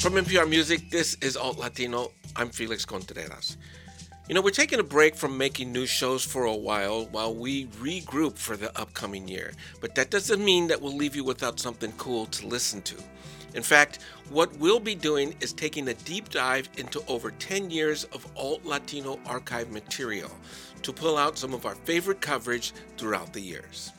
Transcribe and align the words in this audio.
From 0.00 0.14
NPR 0.14 0.48
Music, 0.48 0.88
this 0.88 1.14
is 1.20 1.36
Alt 1.36 1.58
Latino. 1.58 2.12
I'm 2.34 2.48
Felix 2.48 2.86
Contreras. 2.86 3.58
You 4.30 4.34
know, 4.34 4.40
we're 4.40 4.48
taking 4.48 4.80
a 4.80 4.82
break 4.82 5.14
from 5.14 5.36
making 5.36 5.72
new 5.72 5.84
shows 5.84 6.24
for 6.24 6.44
a 6.44 6.54
while 6.54 7.04
while 7.08 7.34
we 7.34 7.66
regroup 7.66 8.38
for 8.38 8.56
the 8.56 8.74
upcoming 8.80 9.28
year. 9.28 9.52
But 9.82 9.94
that 9.96 10.10
doesn't 10.10 10.42
mean 10.42 10.68
that 10.68 10.80
we'll 10.80 10.96
leave 10.96 11.14
you 11.14 11.22
without 11.22 11.60
something 11.60 11.92
cool 11.98 12.24
to 12.24 12.46
listen 12.46 12.80
to. 12.80 12.94
In 13.52 13.62
fact, 13.62 13.98
what 14.30 14.50
we'll 14.56 14.80
be 14.80 14.94
doing 14.94 15.36
is 15.40 15.52
taking 15.52 15.88
a 15.88 15.94
deep 15.94 16.30
dive 16.30 16.70
into 16.78 17.04
over 17.06 17.32
10 17.32 17.70
years 17.70 18.04
of 18.04 18.26
alt 18.38 18.64
Latino 18.64 19.20
archive 19.26 19.70
material 19.70 20.30
to 20.80 20.94
pull 20.94 21.18
out 21.18 21.36
some 21.36 21.52
of 21.52 21.66
our 21.66 21.74
favorite 21.74 22.22
coverage 22.22 22.72
throughout 22.96 23.34
the 23.34 23.40
years. 23.42 23.92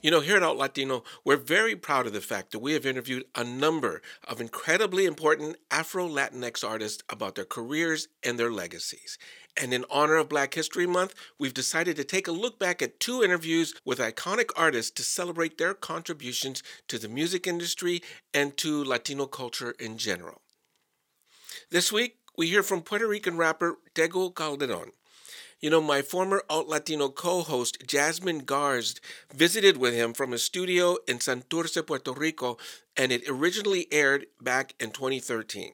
You 0.00 0.12
know, 0.12 0.20
here 0.20 0.36
at 0.36 0.44
Alt 0.44 0.58
Latino, 0.58 1.02
we're 1.24 1.36
very 1.36 1.74
proud 1.74 2.06
of 2.06 2.12
the 2.12 2.20
fact 2.20 2.52
that 2.52 2.60
we 2.60 2.72
have 2.74 2.86
interviewed 2.86 3.24
a 3.34 3.42
number 3.42 4.00
of 4.28 4.40
incredibly 4.40 5.06
important 5.06 5.56
Afro 5.72 6.06
Latinx 6.08 6.62
artists 6.62 7.02
about 7.08 7.34
their 7.34 7.44
careers 7.44 8.06
and 8.22 8.38
their 8.38 8.52
legacies. 8.52 9.18
And 9.60 9.74
in 9.74 9.84
honor 9.90 10.14
of 10.14 10.28
Black 10.28 10.54
History 10.54 10.86
Month, 10.86 11.16
we've 11.36 11.52
decided 11.52 11.96
to 11.96 12.04
take 12.04 12.28
a 12.28 12.32
look 12.32 12.60
back 12.60 12.80
at 12.80 13.00
two 13.00 13.24
interviews 13.24 13.74
with 13.84 13.98
iconic 13.98 14.50
artists 14.54 14.92
to 14.92 15.02
celebrate 15.02 15.58
their 15.58 15.74
contributions 15.74 16.62
to 16.86 16.96
the 16.96 17.08
music 17.08 17.48
industry 17.48 18.00
and 18.32 18.56
to 18.58 18.84
Latino 18.84 19.26
culture 19.26 19.74
in 19.80 19.98
general. 19.98 20.42
This 21.70 21.90
week, 21.90 22.18
we 22.36 22.46
hear 22.46 22.62
from 22.62 22.82
Puerto 22.82 23.08
Rican 23.08 23.36
rapper 23.36 23.78
Tego 23.96 24.32
Calderon. 24.32 24.92
You 25.60 25.70
know, 25.70 25.80
my 25.80 26.02
former 26.02 26.44
Alt 26.48 26.68
Latino 26.68 27.08
co 27.08 27.42
host, 27.42 27.84
Jasmine 27.84 28.42
Garsd, 28.42 29.00
visited 29.34 29.76
with 29.76 29.92
him 29.92 30.14
from 30.14 30.32
a 30.32 30.38
studio 30.38 30.98
in 31.08 31.18
Santurce, 31.18 31.84
Puerto 31.84 32.12
Rico, 32.12 32.58
and 32.96 33.10
it 33.10 33.28
originally 33.28 33.88
aired 33.90 34.26
back 34.40 34.74
in 34.78 34.92
2013. 34.92 35.72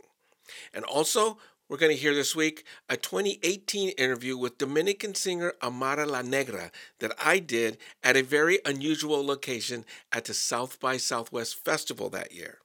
And 0.73 0.87
also, 0.87 1.37
we're 1.69 1.77
going 1.77 1.95
to 1.95 2.01
hear 2.01 2.15
this 2.15 2.35
week 2.35 2.65
a 2.89 2.97
2018 2.97 3.91
interview 3.91 4.39
with 4.39 4.57
Dominican 4.57 5.15
singer 5.15 5.53
Amara 5.63 6.07
La 6.07 6.23
Negra 6.23 6.71
that 7.01 7.13
I 7.23 7.39
did 7.39 7.77
at 8.03 8.17
a 8.17 8.23
very 8.23 8.61
unusual 8.65 9.25
location 9.25 9.85
at 10.11 10.25
the 10.25 10.35
South 10.35 10.81
by 10.81 10.97
Southwest 10.97 11.63
Festival 11.63 12.09
that 12.09 12.33
year. 12.33 12.64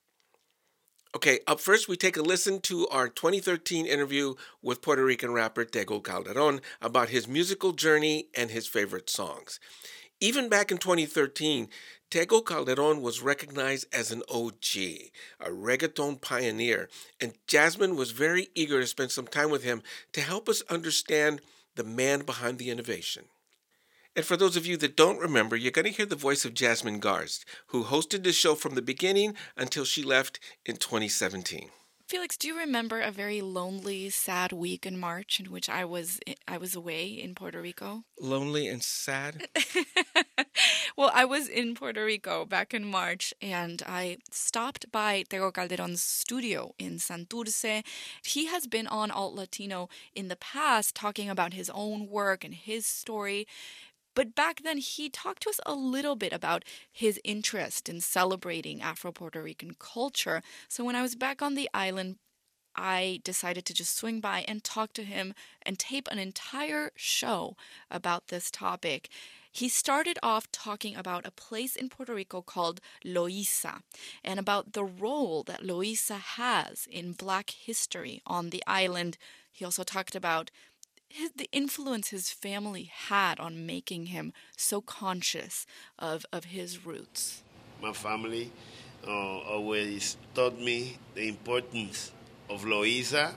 Okay, 1.15 1.39
up 1.47 1.59
first, 1.59 1.88
we 1.88 1.97
take 1.97 2.17
a 2.17 2.21
listen 2.21 2.61
to 2.61 2.88
our 2.89 3.09
2013 3.09 3.88
interview 3.88 4.35
with 4.61 4.83
Puerto 4.83 5.03
Rican 5.03 5.31
rapper 5.31 5.66
Tego 5.66 6.03
Calderon 6.03 6.61
about 6.83 7.09
his 7.09 7.27
musical 7.27 7.71
journey 7.71 8.27
and 8.35 8.51
his 8.51 8.67
favorite 8.67 9.09
songs. 9.09 9.59
Even 10.19 10.49
back 10.49 10.69
in 10.71 10.77
2013, 10.77 11.67
Tego 12.11 12.45
Calderon 12.45 13.01
was 13.01 13.23
recognized 13.23 13.88
as 13.91 14.11
an 14.11 14.21
OG, 14.29 15.09
a 15.39 15.49
reggaeton 15.49 16.21
pioneer, 16.21 16.89
and 17.19 17.33
Jasmine 17.47 17.95
was 17.95 18.11
very 18.11 18.49
eager 18.53 18.79
to 18.79 18.85
spend 18.85 19.09
some 19.09 19.25
time 19.25 19.49
with 19.49 19.63
him 19.63 19.81
to 20.11 20.21
help 20.21 20.47
us 20.47 20.61
understand 20.69 21.41
the 21.73 21.83
man 21.83 22.21
behind 22.21 22.59
the 22.59 22.69
innovation. 22.69 23.25
And 24.15 24.25
for 24.25 24.35
those 24.35 24.57
of 24.57 24.65
you 24.65 24.75
that 24.77 24.95
don't 24.95 25.19
remember, 25.19 25.55
you're 25.55 25.71
going 25.71 25.85
to 25.85 25.91
hear 25.91 26.05
the 26.05 26.15
voice 26.15 26.43
of 26.45 26.53
Jasmine 26.53 26.99
Garsd, 26.99 27.45
who 27.67 27.85
hosted 27.85 28.23
the 28.23 28.33
show 28.33 28.55
from 28.55 28.75
the 28.75 28.81
beginning 28.81 29.35
until 29.55 29.85
she 29.85 30.03
left 30.03 30.39
in 30.66 30.77
2017. 30.77 31.69
Felix, 32.09 32.35
do 32.38 32.47
you 32.47 32.57
remember 32.57 32.99
a 32.99 33.11
very 33.11 33.39
lonely, 33.39 34.09
sad 34.09 34.51
week 34.51 34.83
in 34.88 34.99
March 34.99 35.39
in 35.39 35.51
which 35.51 35.69
I 35.69 35.85
was 35.85 36.19
I 36.47 36.57
was 36.57 36.73
away 36.73 37.05
in 37.05 37.35
Puerto 37.35 37.61
Rico? 37.61 38.03
Lonely 38.19 38.67
and 38.67 38.81
sad? 38.81 39.47
well, 40.97 41.11
I 41.13 41.25
was 41.25 41.47
in 41.47 41.75
Puerto 41.75 42.03
Rico 42.03 42.45
back 42.45 42.73
in 42.73 42.83
March 42.83 43.31
and 43.44 43.83
I 43.85 44.17
stopped 44.31 44.91
by 44.91 45.23
Tego 45.29 45.53
Calderon's 45.53 46.01
studio 46.01 46.73
in 46.79 46.97
Santurce. 46.97 47.83
He 48.25 48.47
has 48.47 48.66
been 48.66 48.88
on 48.88 49.11
Alt 49.11 49.35
Latino 49.35 49.88
in 50.16 50.29
the 50.29 50.35
past 50.35 50.95
talking 50.95 51.29
about 51.29 51.53
his 51.53 51.69
own 51.69 52.07
work 52.09 52.44
and 52.44 52.55
his 52.55 52.88
story. 52.88 53.45
But 54.19 54.35
back 54.35 54.63
then, 54.63 54.80
he 54.80 55.09
talked 55.09 55.44
to 55.44 55.50
us 55.50 55.62
a 55.66 55.74
little 55.74 56.18
bit 56.18 56.34
about 56.34 56.66
his 56.91 57.22
interest 57.24 57.88
in 57.88 58.02
celebrating 58.02 58.81
Afro 58.81 59.13
Puerto 59.13 59.41
Rican 59.41 59.78
culture. 59.80 60.44
So 60.68 60.84
when 60.84 60.97
I 60.97 61.02
was 61.02 61.16
back 61.16 61.41
on 61.41 61.56
the 61.56 61.69
island, 61.74 62.18
I 62.75 63.22
decided 63.24 63.63
to 63.63 63.74
just 63.74 63.96
swing 63.96 64.19
by 64.19 64.44
and 64.46 64.62
talk 64.62 64.91
to 64.96 65.06
him 65.06 65.34
and 65.62 65.79
tape 65.79 66.09
an 66.12 66.19
entire 66.19 66.91
show 66.97 67.56
about 67.90 68.28
this 68.28 68.52
topic. 68.52 69.08
He 69.53 69.69
started 69.69 70.19
off 70.22 70.52
talking 70.52 70.97
about 70.97 71.25
a 71.25 71.31
place 71.31 71.78
in 71.78 71.88
Puerto 71.88 72.13
Rico 72.13 72.41
called 72.41 72.81
Loíza 73.06 73.84
and 74.22 74.38
about 74.38 74.74
the 74.74 74.84
role 74.84 75.44
that 75.44 75.63
Loíza 75.63 76.19
has 76.19 76.90
in 76.91 77.13
Black 77.13 77.52
history 77.52 78.22
on 78.28 78.50
the 78.50 78.63
island. 78.68 79.18
He 79.50 79.63
also 79.63 79.84
talked 79.84 80.13
about 80.13 80.52
his, 81.09 81.31
the 81.36 81.50
influence 81.52 82.09
his 82.09 82.30
family 82.30 82.92
had 83.08 83.40
on 83.40 83.66
making 83.66 84.08
him 84.08 84.31
so 84.56 84.80
conscious 84.81 85.66
of, 85.97 86.25
of 86.31 86.46
his 86.46 86.86
roots. 86.86 87.44
My 87.81 87.94
family 87.94 88.52
uh, 89.06 89.12
always 89.12 90.18
taught 90.36 90.59
me 90.59 90.97
the 91.16 91.28
importance 91.28 92.12
of 92.50 92.64
Loíza, 92.64 93.34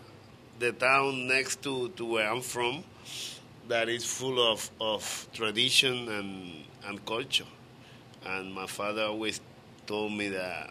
the 0.59 0.73
town 0.73 1.27
next 1.27 1.63
to, 1.63 1.89
to 1.91 2.05
where 2.05 2.31
I'm 2.31 2.43
from, 2.43 2.85
that 3.69 3.89
is 3.89 4.05
full 4.05 4.53
of, 4.53 4.71
of 4.81 5.29
tradition 5.33 6.09
and, 6.09 6.65
and 6.87 7.05
culture. 7.07 7.47
And 8.25 8.53
my 8.53 8.67
father 8.67 9.03
always 9.03 9.41
told 9.87 10.13
me 10.13 10.29
that 10.29 10.71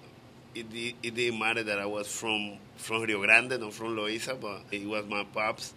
it, 0.54 0.66
it 1.02 1.16
didn't 1.16 1.40
matter 1.40 1.64
that 1.64 1.80
I 1.80 1.86
was 1.86 2.08
from, 2.08 2.58
from 2.76 3.04
Rio 3.04 3.22
Grande, 3.22 3.60
not 3.60 3.74
from 3.74 3.96
Loíza, 3.96 4.40
but 4.40 4.62
it 4.72 4.86
was 4.86 5.06
my 5.06 5.24
pops 5.24 5.74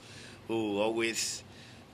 who 0.48 0.78
always 0.80 1.42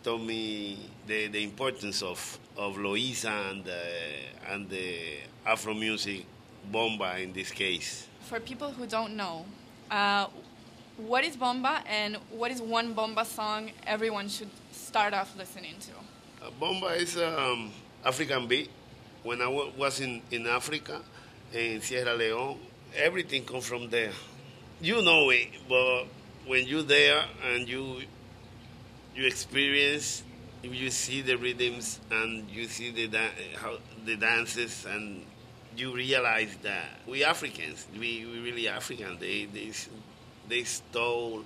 told 0.03 0.22
me 0.22 0.78
the, 1.06 1.28
the 1.28 1.43
importance 1.43 2.03
of, 2.03 2.38
of 2.56 2.77
Loíza 2.77 3.50
and, 3.50 3.66
uh, 3.69 4.53
and 4.53 4.69
the 4.69 5.19
Afro 5.47 5.75
music, 5.75 6.25
bomba 6.71 7.19
in 7.21 7.33
this 7.33 7.50
case. 7.50 8.06
For 8.22 8.41
people 8.41 8.71
who 8.71 8.87
don't 8.87 9.16
know, 9.16 9.44
uh, 9.91 10.27
what 10.97 11.25
is 11.25 11.37
bomba 11.37 11.83
and 11.87 12.16
what 12.31 12.50
is 12.50 12.61
one 12.61 12.93
bomba 12.93 13.25
song 13.25 13.71
everyone 13.87 14.28
should 14.28 14.50
start 14.72 15.15
off 15.15 15.34
listening 15.37 15.75
to? 15.81 16.47
Uh, 16.47 16.50
bomba 16.59 16.87
is 16.88 17.17
um, 17.17 17.71
African 18.05 18.47
beat. 18.47 18.71
When 19.22 19.41
I 19.41 19.44
w- 19.44 19.72
was 19.77 20.00
in, 20.00 20.22
in 20.31 20.47
Africa, 20.47 21.00
in 21.53 21.81
Sierra 21.82 22.15
Leone, 22.15 22.59
everything 22.97 23.44
comes 23.44 23.67
from 23.67 23.91
there. 23.91 24.12
You 24.81 25.03
know 25.03 25.28
it, 25.31 25.49
but 25.69 26.05
when 26.47 26.67
you're 26.67 26.82
there 26.82 27.25
and 27.44 27.69
you 27.69 28.03
you 29.15 29.26
experience, 29.26 30.22
you 30.62 30.91
see 30.91 31.21
the 31.22 31.37
rhythms 31.37 32.00
and 32.10 32.48
you 32.50 32.66
see 32.66 32.91
the 32.91 33.09
da- 33.09 33.37
how 33.56 33.78
the 34.04 34.16
dances, 34.16 34.87
and 34.88 35.25
you 35.76 35.94
realize 35.94 36.56
that 36.62 36.87
we 37.06 37.25
Africans, 37.25 37.87
we 37.99 38.26
we 38.26 38.41
really 38.41 38.69
African. 38.69 39.19
They 39.19 39.47
they 39.47 39.72
they 40.49 40.65
stole 40.65 41.44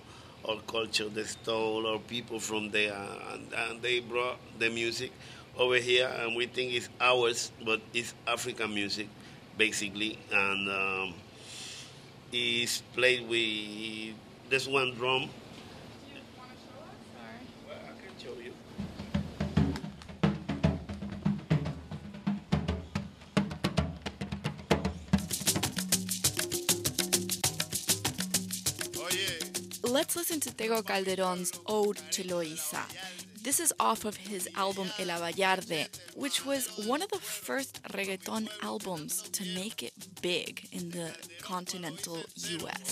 our 0.49 0.61
culture, 0.67 1.09
they 1.09 1.25
stole 1.25 1.87
our 1.87 1.99
people 1.99 2.39
from 2.39 2.71
there, 2.71 2.95
and, 3.33 3.53
and 3.53 3.83
they 3.83 4.01
brought 4.01 4.39
the 4.59 4.69
music 4.71 5.11
over 5.57 5.77
here, 5.77 6.11
and 6.21 6.37
we 6.37 6.47
think 6.47 6.73
it's 6.75 6.89
ours, 7.01 7.51
but 7.65 7.81
it's 7.95 8.15
African 8.27 8.75
music, 8.75 9.09
basically, 9.57 10.19
and 10.33 10.69
um, 10.69 11.15
it's 12.33 12.81
played 12.95 13.29
with 13.29 14.15
this 14.51 14.67
one 14.67 14.95
drum 14.95 15.29
Let's 29.95 30.17
listen 30.17 30.41
to 30.41 30.51
Tego 30.51 30.83
Calderon's 30.83 31.53
Ode 31.67 32.01
to 32.11 32.25
Loíza. 32.25 32.83
This 33.45 33.61
is 33.61 33.73
off 33.79 34.05
of 34.05 34.17
his 34.17 34.49
album 34.57 34.89
El 34.99 35.07
Abayarde, 35.07 35.87
which 36.17 36.45
was 36.45 36.67
one 36.89 37.01
of 37.01 37.11
the 37.11 37.19
first 37.19 37.81
reggaeton 37.93 38.49
albums 38.61 39.23
to 39.31 39.45
make 39.55 39.85
it 39.85 39.95
big 40.21 40.67
in 40.73 40.91
the 40.91 41.15
continental 41.43 42.17
US. 42.35 42.83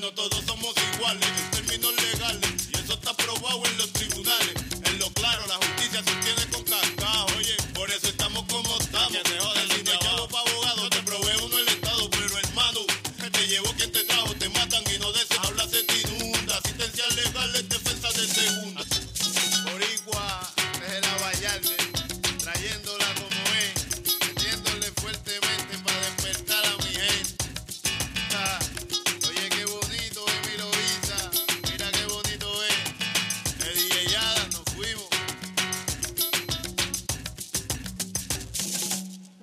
No 0.00 0.12
todos 0.12 0.44
somos 0.46 0.74
iguales 0.94 1.26
en 1.26 1.50
términos 1.52 1.94
legales. 2.02 2.68
Y 2.70 2.76
eso 2.76 2.92
está 2.92 3.16
probado 3.16 3.64
en 3.64 3.78
los 3.78 3.85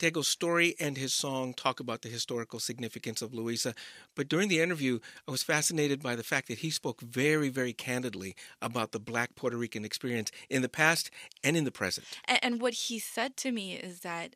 Tego's 0.04 0.28
story 0.28 0.76
and 0.82 0.98
his 0.98 1.14
song 1.14 1.54
talk 1.54 1.80
about 1.80 2.02
the 2.02 2.10
historical 2.10 2.60
significance 2.60 3.22
of 3.22 3.32
Loíza, 3.32 3.74
but 4.16 4.28
during 4.28 4.50
the 4.50 4.60
interview, 4.60 5.00
I 5.26 5.32
was 5.32 5.44
fascinated 5.44 6.04
by 6.04 6.18
the 6.18 6.24
fact 6.24 6.50
that 6.50 6.58
he 6.58 6.72
spoke 6.72 7.00
very, 7.00 7.48
very 7.48 7.72
candidly 7.72 8.36
about 8.62 8.92
the 8.92 9.00
black 9.00 9.36
Puerto 9.36 9.56
Rican 9.56 9.86
experience 9.86 10.30
in 10.50 10.62
the 10.62 10.68
past 10.68 11.10
and 11.42 11.56
in 11.56 11.64
the 11.64 11.72
present. 11.72 12.06
And, 12.26 12.40
and 12.44 12.62
what 12.62 12.74
he 12.74 13.00
said 13.00 13.38
to 13.38 13.52
me 13.54 13.76
is 13.76 14.02
that 14.02 14.36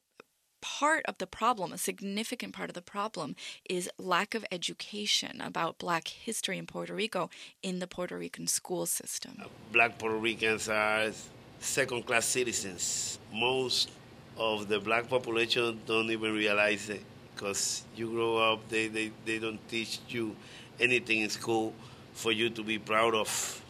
part 0.61 1.03
of 1.05 1.17
the 1.17 1.27
problem, 1.27 1.73
a 1.73 1.77
significant 1.77 2.53
part 2.53 2.69
of 2.69 2.73
the 2.73 2.81
problem, 2.81 3.35
is 3.69 3.89
lack 3.97 4.35
of 4.35 4.45
education 4.49 5.41
about 5.41 5.79
black 5.79 6.07
history 6.07 6.57
in 6.57 6.65
Puerto 6.65 6.95
Rico 6.95 7.29
in 7.61 7.79
the 7.79 7.87
Puerto 7.87 8.17
Rican 8.17 8.47
school 8.47 8.85
system. 8.85 9.43
Black 9.73 9.99
Puerto 9.99 10.15
Ricans 10.17 10.69
are 10.69 11.11
second 11.59 12.05
class 12.05 12.25
citizens. 12.25 13.19
Most 13.33 13.89
of 14.37 14.67
the 14.67 14.79
black 14.79 15.09
population 15.09 15.79
don't 15.85 16.09
even 16.11 16.33
realize 16.33 16.89
it 16.89 17.03
because 17.33 17.83
you 17.95 18.09
grow 18.09 18.37
up, 18.37 18.67
they, 18.69 18.87
they, 18.87 19.11
they 19.25 19.39
don't 19.39 19.59
teach 19.69 19.99
you 20.09 20.35
anything 20.79 21.21
in 21.21 21.29
school 21.29 21.73
for 22.13 22.31
you 22.31 22.49
to 22.49 22.63
be 22.63 22.79
proud 22.79 23.13
of, 23.13 23.61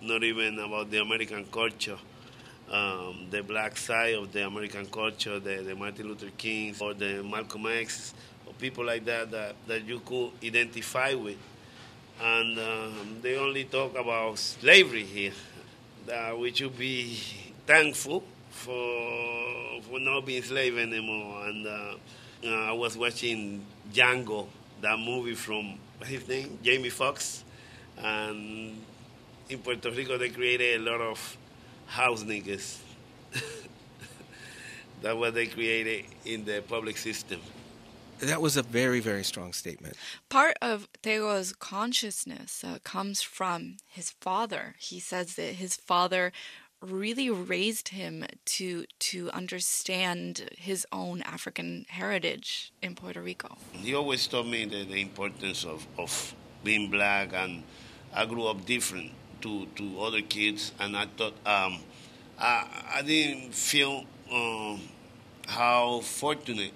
not 0.00 0.22
even 0.22 0.58
about 0.60 0.90
the 0.90 1.00
American 1.00 1.44
culture. 1.46 1.98
Um, 2.70 3.26
the 3.30 3.42
black 3.42 3.76
side 3.76 4.14
of 4.14 4.30
the 4.32 4.46
American 4.46 4.86
culture, 4.86 5.40
the, 5.40 5.56
the 5.62 5.74
Martin 5.74 6.06
Luther 6.08 6.30
King 6.36 6.74
or 6.80 6.94
the 6.94 7.22
Malcolm 7.24 7.66
X, 7.66 8.12
or 8.46 8.52
people 8.54 8.84
like 8.84 9.04
that 9.06 9.30
that, 9.30 9.56
that 9.66 9.84
you 9.84 10.00
could 10.00 10.30
identify 10.44 11.14
with. 11.14 11.38
And 12.22 12.58
um, 12.58 13.18
they 13.22 13.36
only 13.36 13.64
talk 13.64 13.96
about 13.96 14.38
slavery 14.38 15.04
here, 15.04 15.32
that 16.06 16.38
we 16.38 16.52
should 16.52 16.76
be 16.76 17.18
thankful 17.66 18.22
for 18.58 19.80
for 19.82 20.00
not 20.00 20.26
being 20.26 20.42
slave 20.42 20.76
anymore. 20.76 21.46
And 21.46 21.66
uh, 21.66 21.94
uh, 22.44 22.48
I 22.48 22.72
was 22.72 22.96
watching 22.96 23.64
Django, 23.92 24.46
that 24.80 24.98
movie 24.98 25.34
from 25.34 25.78
what's 25.98 26.10
his 26.10 26.28
name, 26.28 26.58
Jamie 26.62 26.90
Foxx, 26.90 27.44
and 27.96 28.84
in 29.48 29.58
Puerto 29.60 29.90
Rico 29.90 30.18
they 30.18 30.30
created 30.30 30.80
a 30.80 30.84
lot 30.90 31.00
of 31.00 31.36
house 31.86 32.22
niggas. 32.24 32.78
that 35.02 35.16
what 35.16 35.34
they 35.34 35.46
created 35.46 36.04
in 36.24 36.44
the 36.44 36.62
public 36.68 36.96
system. 36.96 37.40
That 38.20 38.40
was 38.40 38.56
a 38.56 38.62
very, 38.64 38.98
very 38.98 39.22
strong 39.22 39.52
statement. 39.52 39.94
Part 40.28 40.56
of 40.60 40.88
Tego's 41.04 41.52
consciousness 41.52 42.64
uh, 42.64 42.78
comes 42.82 43.22
from 43.22 43.76
his 43.86 44.10
father. 44.10 44.74
He 44.78 44.98
says 44.98 45.36
that 45.36 45.54
his 45.54 45.76
father 45.76 46.32
really 46.80 47.28
raised 47.30 47.88
him 47.88 48.24
to 48.44 48.84
to 48.98 49.30
understand 49.32 50.48
his 50.56 50.86
own 50.92 51.22
African 51.22 51.86
heritage 51.88 52.72
in 52.82 52.94
Puerto 52.94 53.20
Rico. 53.20 53.56
He 53.72 53.94
always 53.94 54.26
told 54.26 54.46
me 54.46 54.64
the, 54.64 54.84
the 54.84 55.00
importance 55.00 55.64
of, 55.64 55.86
of 55.98 56.34
being 56.62 56.90
black, 56.90 57.32
and 57.32 57.62
I 58.14 58.26
grew 58.26 58.46
up 58.46 58.64
different 58.64 59.12
to, 59.42 59.66
to 59.76 60.00
other 60.00 60.20
kids, 60.22 60.72
and 60.78 60.96
I 60.96 61.06
thought 61.06 61.34
um, 61.46 61.78
I, 62.38 62.66
I 62.94 63.02
didn't 63.02 63.54
feel 63.54 64.04
um, 64.32 64.80
how 65.46 66.00
fortunate 66.00 66.72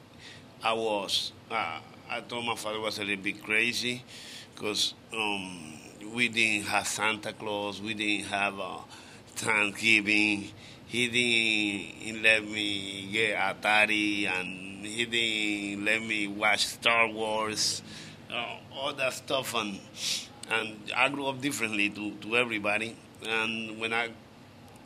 I 0.63 0.73
was. 0.73 1.33
Uh, 1.51 1.81
I 2.11 2.21
thought 2.21 2.43
my 2.43 2.57
father 2.57 2.81
was 2.81 2.99
a 2.99 3.05
little 3.05 3.23
bit 3.23 3.43
crazy 3.43 4.03
because 4.55 4.95
um, 5.13 5.79
we 6.15 6.29
didn't 6.29 6.67
have 6.67 6.87
Santa 6.87 7.33
Claus, 7.33 7.81
we 7.81 7.95
didn't 7.95 8.27
have 8.27 8.59
uh, 8.59 8.79
Thanksgiving. 9.43 10.47
He 10.87 11.09
didn't 11.09 12.23
let 12.23 12.45
me 12.45 13.09
get 13.11 13.37
Atari, 13.37 14.31
and 14.31 14.87
he 14.87 15.05
didn't 15.05 15.85
let 15.85 16.01
me 16.01 16.29
watch 16.29 16.67
Star 16.67 17.09
Wars, 17.09 17.83
uh, 18.31 18.57
all 18.73 18.93
that 18.95 19.13
stuff, 19.13 19.55
and 19.55 19.81
and 20.51 20.77
I 20.95 21.09
grew 21.09 21.27
up 21.27 21.41
differently 21.41 21.91
to, 21.91 22.13
to 22.23 22.37
everybody. 22.37 22.95
And 23.27 23.81
when 23.81 23.93
I 23.93 24.11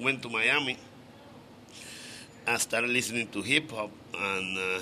went 0.00 0.22
to 0.22 0.28
Miami, 0.28 0.78
I 2.46 2.56
started 2.56 2.90
listening 2.90 3.28
to 3.28 3.42
hip 3.42 3.70
hop, 3.70 3.90
and 4.16 4.56
uh, 4.56 4.80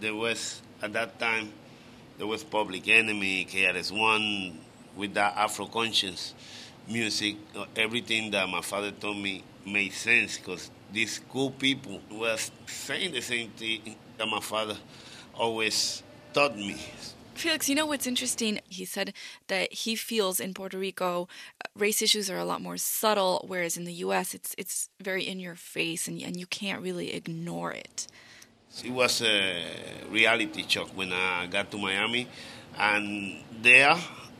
there 0.00 0.14
was 0.14 0.62
at 0.80 0.92
that 0.94 1.18
time 1.18 1.52
there 2.16 2.26
was 2.26 2.44
Public 2.44 2.88
Enemy, 2.88 3.44
KRS 3.44 3.92
One, 3.92 4.58
with 4.96 5.12
that 5.14 5.36
Afro 5.36 5.66
conscious 5.66 6.32
music. 6.88 7.36
Uh, 7.56 7.66
everything 7.76 8.30
that 8.30 8.48
my 8.48 8.60
father 8.60 8.90
told 8.90 9.16
me 9.16 9.42
made 9.66 9.92
sense 9.92 10.38
because 10.38 10.70
these 10.92 11.20
cool 11.30 11.50
people 11.50 12.00
were 12.10 12.36
saying 12.66 13.12
the 13.12 13.20
same 13.20 13.50
thing 13.50 13.96
that 14.18 14.26
my 14.26 14.40
father 14.40 14.76
always 15.34 16.02
taught 16.32 16.56
me. 16.56 16.76
Felix, 17.34 17.68
you 17.68 17.74
know 17.74 17.86
what's 17.86 18.06
interesting? 18.06 18.60
He 18.68 18.84
said 18.84 19.14
that 19.48 19.72
he 19.72 19.96
feels 19.96 20.38
in 20.38 20.52
Puerto 20.52 20.78
Rico 20.78 21.28
uh, 21.64 21.68
race 21.76 22.02
issues 22.02 22.30
are 22.30 22.38
a 22.38 22.44
lot 22.44 22.60
more 22.60 22.76
subtle, 22.76 23.44
whereas 23.48 23.76
in 23.76 23.84
the 23.84 23.94
U.S. 24.04 24.34
it's 24.34 24.54
it's 24.58 24.90
very 25.00 25.26
in 25.26 25.40
your 25.40 25.54
face 25.54 26.06
and 26.06 26.20
and 26.22 26.36
you 26.38 26.46
can't 26.46 26.82
really 26.82 27.14
ignore 27.14 27.72
it. 27.72 28.06
It 28.84 28.90
was 28.90 29.22
a 29.22 29.64
reality 30.10 30.64
shock 30.68 30.88
when 30.94 31.12
I 31.12 31.46
got 31.46 31.70
to 31.70 31.78
Miami, 31.78 32.28
and 32.78 33.42
there 33.62 33.96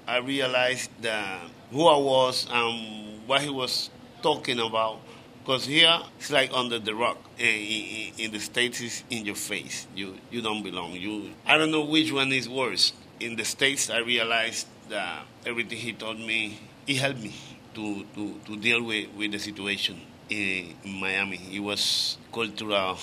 I 0.07 0.19
realized 0.19 0.91
that 1.01 1.41
who 1.73 1.87
I 1.87 1.97
was 1.97 2.47
and 2.51 3.27
what 3.27 3.43
he 3.43 3.51
was 3.51 3.91
talking 4.23 4.61
about. 4.61 5.01
Because 5.41 5.65
here 5.65 5.99
it's 6.19 6.31
like 6.31 6.53
under 6.53 6.79
the 6.79 6.95
rock. 6.95 7.19
In, 7.39 8.13
in, 8.17 8.31
the 8.31 8.39
states, 8.39 8.81
it's 8.81 9.03
in 9.11 9.27
your 9.27 9.35
face. 9.35 9.89
You 9.97 10.15
you 10.31 10.41
don't 10.41 10.63
belong. 10.63 10.93
You 10.93 11.33
I 11.45 11.59
don't 11.59 11.73
know 11.73 11.85
which 11.85 12.13
one 12.13 12.31
is 12.33 12.49
worse. 12.49 12.93
In 13.19 13.37
the 13.37 13.45
states, 13.45 13.91
I 13.91 13.99
realized 13.99 14.67
that 14.89 15.25
everything 15.45 15.79
he 15.79 15.93
told 15.93 16.19
me, 16.19 16.59
he 16.87 16.95
helped 16.95 17.21
me 17.21 17.35
to, 17.75 18.05
to, 18.15 18.35
to 18.47 18.57
deal 18.57 18.83
with, 18.83 19.09
with 19.17 19.33
the 19.33 19.39
situation 19.39 20.01
in, 20.29 20.75
in 20.85 21.01
Miami. 21.01 21.41
It 21.53 21.61
was 21.61 22.19
cultural 22.33 22.99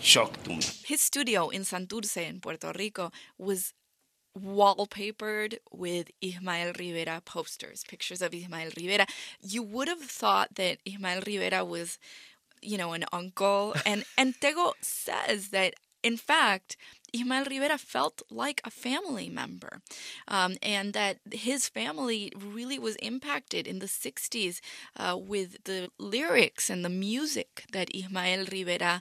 shock 0.00 0.42
to 0.44 0.50
me. 0.50 0.62
His 0.86 1.00
studio 1.02 1.48
in 1.48 1.62
Santurce 1.62 2.28
in 2.28 2.40
Puerto 2.40 2.72
Rico 2.76 3.10
was 3.38 3.72
wallpapered 4.38 5.58
with 5.72 6.10
Ismael 6.20 6.72
Rivera 6.78 7.22
posters, 7.24 7.84
pictures 7.86 8.22
of 8.22 8.34
Ismael 8.34 8.70
Rivera. 8.76 9.06
You 9.40 9.62
would 9.62 9.88
have 9.88 10.02
thought 10.02 10.54
that 10.56 10.78
Ismael 10.84 11.22
Rivera 11.26 11.64
was, 11.64 11.98
you 12.62 12.78
know, 12.78 12.92
an 12.92 13.04
uncle. 13.12 13.74
And, 13.86 14.04
and 14.18 14.34
Tego 14.40 14.72
says 14.80 15.48
that, 15.48 15.74
in 16.02 16.16
fact, 16.16 16.76
Ismael 17.14 17.44
Rivera 17.44 17.78
felt 17.78 18.22
like 18.28 18.60
a 18.64 18.70
family 18.70 19.28
member, 19.28 19.80
um, 20.26 20.56
and 20.60 20.92
that 20.94 21.18
his 21.30 21.68
family 21.68 22.32
really 22.36 22.78
was 22.78 22.96
impacted 22.96 23.68
in 23.68 23.78
the 23.78 23.86
60s 23.86 24.60
uh, 24.96 25.16
with 25.16 25.62
the 25.64 25.90
lyrics 25.96 26.68
and 26.68 26.84
the 26.84 26.88
music 26.88 27.64
that 27.72 27.94
Ismael 27.94 28.46
Rivera 28.50 29.00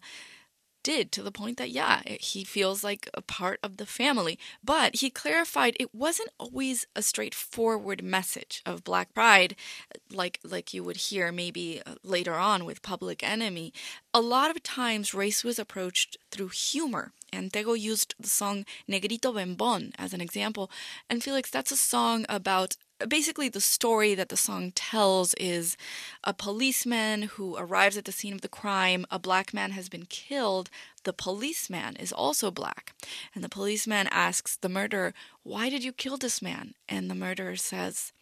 did 0.84 1.12
to 1.14 1.24
the 1.24 1.32
point 1.32 1.58
that, 1.58 1.72
yeah, 1.72 2.02
he 2.06 2.44
feels 2.44 2.84
like 2.84 3.10
a 3.14 3.22
part 3.22 3.60
of 3.64 3.78
the 3.78 3.86
family. 3.86 4.38
But 4.64 4.98
he 4.98 5.10
clarified 5.10 5.78
it 5.80 5.96
wasn't 5.96 6.30
always 6.38 6.86
a 6.96 7.02
straightforward 7.02 8.04
message 8.04 8.62
of 8.66 8.84
black 8.84 9.14
pride, 9.14 9.56
like, 10.12 10.40
like 10.44 10.74
you 10.74 10.84
would 10.84 10.98
hear 10.98 11.32
maybe 11.32 11.82
uh, 11.86 11.96
later 12.04 12.36
on 12.36 12.66
with 12.66 12.82
Public 12.82 13.24
Enemy. 13.24 13.74
A 14.14 14.22
lot 14.22 14.52
of 14.52 14.62
times, 14.62 15.14
race 15.14 15.44
was 15.44 15.58
approached 15.58 16.18
through 16.30 16.50
humor. 16.50 17.12
And 17.32 17.52
Tego 17.52 17.74
used 17.80 18.14
the 18.20 18.30
song 18.30 18.64
Negrito 18.88 19.34
Bembon 19.34 19.92
as 19.98 20.14
an 20.14 20.22
example. 20.22 20.70
And 21.10 21.24
Felix, 21.24 21.50
that's 21.50 21.72
a 21.72 21.76
song 21.78 22.28
about 22.30 22.76
basically 23.08 23.50
the 23.50 23.62
story 23.62 24.16
that 24.16 24.30
the 24.30 24.38
song 24.38 24.72
tells 24.76 25.34
is 25.36 25.76
a 26.24 26.34
policeman 26.34 27.24
who 27.24 27.56
arrives 27.58 27.98
at 27.98 28.06
the 28.06 28.12
scene 28.12 28.34
of 28.34 28.42
the 28.42 28.48
crime 28.48 29.06
a 29.12 29.20
black 29.20 29.54
man 29.54 29.72
has 29.72 29.90
been 29.90 30.06
killed 30.06 30.70
the 31.04 31.12
policeman 31.12 31.96
is 31.98 32.14
also 32.14 32.50
black 32.50 32.94
and 33.36 33.44
the 33.44 33.50
policeman 33.50 34.08
asks 34.12 34.56
the 34.56 34.70
murderer 34.70 35.14
why 35.44 35.70
did 35.70 35.84
you 35.84 35.92
kill 35.92 36.18
this 36.18 36.42
man? 36.42 36.74
And 36.88 37.10
the 37.10 37.16
murderer 37.16 37.58
says 37.58 38.14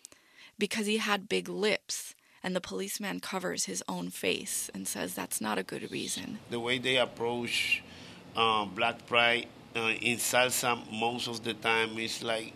because 0.57 0.87
he 0.87 0.97
had 0.97 1.29
big 1.29 1.47
lips. 1.47 2.15
And 2.43 2.55
the 2.55 2.61
policeman 2.61 3.19
covers 3.19 3.65
his 3.65 3.83
own 3.87 4.09
face 4.09 4.71
and 4.73 4.87
says 4.87 5.13
that's 5.13 5.39
not 5.39 5.59
a 5.59 5.63
good 5.63 5.91
reason. 5.91 6.39
The 6.49 6.59
way 6.59 6.79
they 6.79 6.97
approach 6.97 7.83
uh, 8.35 8.65
black 8.65 9.05
pride 9.05 9.45
uh, 9.75 9.93
in 10.01 10.17
salsa 10.17 10.91
most 10.91 11.27
of 11.27 11.43
the 11.43 11.53
time 11.53 11.99
is 11.99 12.23
like 12.23 12.53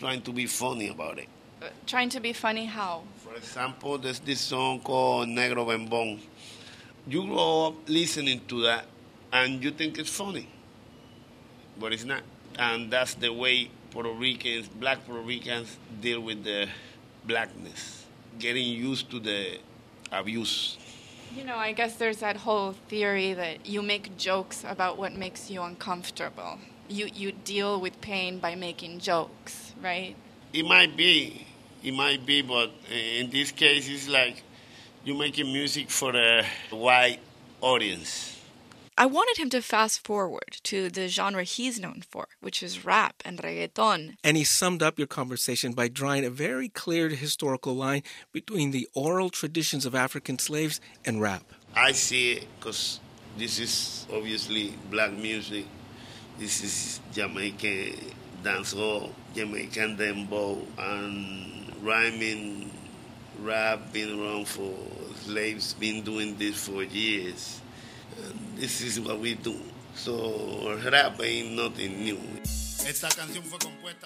trying 0.00 0.22
to 0.22 0.32
be 0.32 0.46
funny 0.46 0.88
about 0.88 1.18
it. 1.18 1.28
Uh, 1.60 1.66
trying 1.86 2.08
to 2.08 2.20
be 2.20 2.32
funny 2.32 2.64
how? 2.64 3.02
For 3.18 3.34
example, 3.34 3.98
there's 3.98 4.18
this 4.20 4.40
song 4.40 4.80
called 4.80 5.28
Negro 5.28 5.66
Bembon. 5.66 6.18
You 7.06 7.26
grow 7.26 7.66
up 7.66 7.74
listening 7.86 8.40
to 8.48 8.62
that 8.62 8.86
and 9.30 9.62
you 9.62 9.70
think 9.70 9.98
it's 9.98 10.08
funny, 10.08 10.48
but 11.78 11.92
it's 11.92 12.04
not. 12.04 12.22
And 12.58 12.90
that's 12.90 13.12
the 13.12 13.28
way 13.28 13.70
Puerto 13.90 14.10
Ricans, 14.10 14.68
black 14.68 15.04
Puerto 15.06 15.20
Ricans, 15.20 15.76
deal 16.00 16.20
with 16.22 16.44
the 16.44 16.66
blackness, 17.26 18.06
getting 18.38 18.68
used 18.68 19.10
to 19.10 19.20
the 19.20 19.58
abuse. 20.10 20.78
You 21.36 21.44
know, 21.44 21.56
I 21.56 21.72
guess 21.72 21.96
there's 21.96 22.20
that 22.20 22.38
whole 22.38 22.72
theory 22.88 23.34
that 23.34 23.66
you 23.66 23.82
make 23.82 24.16
jokes 24.16 24.64
about 24.66 24.96
what 24.96 25.12
makes 25.12 25.50
you 25.50 25.60
uncomfortable. 25.62 26.58
You 26.88 27.10
you 27.14 27.32
deal 27.32 27.80
with 27.80 28.00
pain 28.00 28.40
by 28.40 28.56
making 28.56 28.98
jokes, 28.98 29.69
right? 29.82 30.16
It 30.52 30.64
might 30.64 30.96
be, 30.96 31.46
it 31.82 31.94
might 31.94 32.26
be, 32.26 32.42
but 32.42 32.70
in 32.90 33.30
this 33.30 33.50
case, 33.52 33.88
it's 33.88 34.08
like 34.08 34.42
you're 35.04 35.18
making 35.18 35.52
music 35.52 35.90
for 35.90 36.14
a 36.14 36.44
white 36.70 37.20
audience. 37.60 38.36
I 38.98 39.06
wanted 39.06 39.38
him 39.38 39.48
to 39.50 39.62
fast 39.62 40.04
forward 40.04 40.58
to 40.64 40.90
the 40.90 41.08
genre 41.08 41.42
he's 41.42 41.80
known 41.80 42.02
for, 42.10 42.28
which 42.40 42.62
is 42.62 42.84
rap 42.84 43.22
and 43.24 43.38
reggaeton. 43.38 44.16
And 44.22 44.36
he 44.36 44.44
summed 44.44 44.82
up 44.82 44.98
your 44.98 45.06
conversation 45.06 45.72
by 45.72 45.88
drawing 45.88 46.22
a 46.26 46.28
very 46.28 46.68
clear 46.68 47.08
historical 47.08 47.74
line 47.74 48.02
between 48.30 48.72
the 48.72 48.86
oral 48.92 49.30
traditions 49.30 49.86
of 49.86 49.94
African 49.94 50.38
slaves 50.38 50.82
and 51.06 51.18
rap. 51.18 51.44
I 51.74 51.92
see 51.92 52.32
it 52.32 52.46
because 52.58 53.00
this 53.38 53.58
is 53.58 54.06
obviously 54.12 54.74
black 54.90 55.12
music. 55.12 55.64
This 56.38 56.62
is 56.62 57.00
Jamaican 57.14 57.94
dancehall, 58.42 59.10
Jamaican 59.34 59.96
dembow, 59.96 60.64
and 60.78 61.72
rhyming 61.82 62.70
rap 63.40 63.92
been 63.92 64.20
around 64.20 64.46
for 64.46 64.74
slaves, 65.16 65.74
been 65.74 66.02
doing 66.02 66.36
this 66.36 66.66
for 66.66 66.82
years 66.82 67.60
this 68.56 68.80
is 68.80 69.00
what 69.00 69.18
we 69.18 69.34
do. 69.34 69.56
So 69.94 70.78
rap 70.90 71.20
ain't 71.22 71.52
nothing 71.52 72.04
new. 72.04 72.20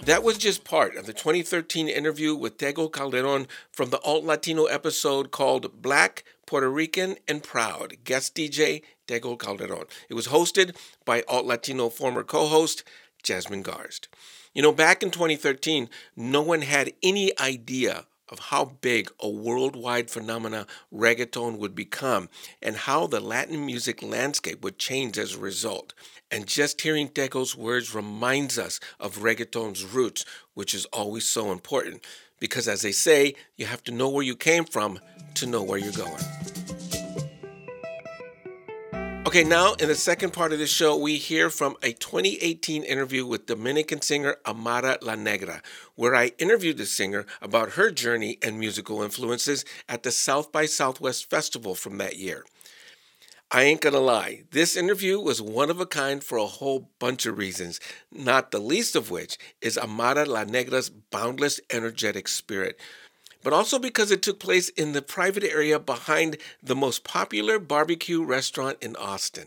That 0.05 0.23
was 0.23 0.39
just 0.39 0.65
part 0.65 0.97
of 0.97 1.07
the 1.07 1.13
2013 1.13 1.89
interview 1.89 2.35
with 2.35 2.59
Tego 2.59 2.93
Calderon 2.93 3.47
from 3.71 3.91
the 3.91 4.01
Alt 4.01 4.25
Latino 4.25 4.65
episode 4.65 5.31
called 5.31 5.81
Black, 5.81 6.25
Puerto 6.47 6.69
Rican, 6.69 7.17
and 7.29 7.43
Proud. 7.43 7.97
Guest 8.05 8.35
DJ 8.35 8.83
Tego 9.07 9.39
Calderon. 9.39 9.85
It 10.09 10.15
was 10.15 10.29
hosted 10.29 10.77
by 11.05 11.23
Alt 11.29 11.47
Latino 11.47 11.89
former 11.89 12.25
co 12.25 12.47
host 12.47 12.83
Jasmine 13.25 13.65
Garsd. 13.65 14.07
You 14.55 14.63
know, 14.63 14.73
back 14.73 15.03
in 15.03 15.11
2013, 15.11 15.89
no 16.15 16.41
one 16.41 16.63
had 16.63 16.93
any 17.03 17.37
idea 17.41 18.07
of 18.29 18.39
how 18.39 18.65
big 18.81 19.11
a 19.21 19.29
worldwide 19.29 20.11
phenomena 20.11 20.67
reggaeton 20.93 21.59
would 21.59 21.75
become 21.75 22.29
and 22.63 22.77
how 22.77 23.07
the 23.07 23.21
Latin 23.21 23.67
music 23.67 24.03
landscape 24.03 24.63
would 24.63 24.79
change 24.79 25.19
as 25.19 25.35
a 25.35 25.39
result. 25.39 25.93
And 26.31 26.47
just 26.47 26.81
hearing 26.81 27.09
Tego's 27.09 27.57
words 27.57 27.95
reminds 27.95 28.59
us 28.59 28.81
of 28.99 29.19
reggaeton's 29.19 29.85
roots, 29.85 30.25
which 30.55 30.75
is 30.75 30.87
always 30.87 31.27
so 31.27 31.53
important. 31.53 32.05
Because 32.41 32.67
as 32.67 32.83
they 32.83 32.93
say, 32.93 33.35
you 33.57 33.67
have 33.67 33.85
to 33.85 33.93
know 33.93 34.09
where 34.09 34.25
you 34.25 34.37
came 34.37 34.65
from 34.65 35.01
to 35.35 35.47
know 35.47 35.63
where 35.63 35.79
you're 35.79 35.93
going. 35.93 36.64
Okay, 39.27 39.43
now 39.43 39.73
in 39.75 39.89
the 39.89 39.95
second 39.95 40.35
part 40.35 40.53
of 40.53 40.59
the 40.59 40.67
show, 40.67 40.99
we 40.99 41.17
hear 41.17 41.49
from 41.49 41.77
a 41.83 41.93
2018 41.93 42.83
interview 42.83 43.25
with 43.25 43.47
Dominican 43.47 44.03
singer 44.03 44.37
Amara 44.45 44.99
La 45.01 45.15
Negra, 45.15 45.63
where 45.95 46.15
I 46.15 46.33
interviewed 46.39 46.77
the 46.77 46.85
singer 46.85 47.25
about 47.41 47.71
her 47.71 47.91
journey 47.91 48.37
and 48.43 48.59
musical 48.59 49.03
influences 49.03 49.65
at 49.89 50.03
the 50.03 50.11
South 50.11 50.53
by 50.53 50.67
Southwest 50.67 51.31
Festival 51.31 51.75
from 51.75 51.97
that 51.97 52.19
year. 52.19 52.45
I 53.51 53.63
ain't 53.63 53.81
gonna 53.81 53.99
lie, 53.99 54.43
this 54.51 54.77
interview 54.77 55.19
was 55.19 55.41
one 55.41 55.71
of 55.71 55.81
a 55.81 55.87
kind 55.87 56.23
for 56.23 56.37
a 56.37 56.45
whole 56.45 56.91
bunch 56.99 57.25
of 57.25 57.39
reasons, 57.39 57.81
not 58.13 58.51
the 58.51 58.59
least 58.59 58.95
of 58.95 59.11
which 59.11 59.39
is 59.63 59.79
Amara 59.79 60.27
La 60.27 60.45
Negra's 60.45 60.91
boundless, 60.91 61.61
energetic 61.71 62.29
spirit 62.29 62.79
but 63.45 63.53
also 63.53 63.79
because 63.79 64.11
it 64.11 64.23
took 64.23 64.41
place 64.41 64.71
in 64.71 64.93
the 64.93 65.03
private 65.03 65.45
area 65.45 65.79
behind 65.79 66.39
the 66.63 66.75
most 66.75 67.05
popular 67.05 67.59
barbecue 67.59 68.25
restaurant 68.25 68.79
in 68.81 68.97
Austin. 68.97 69.47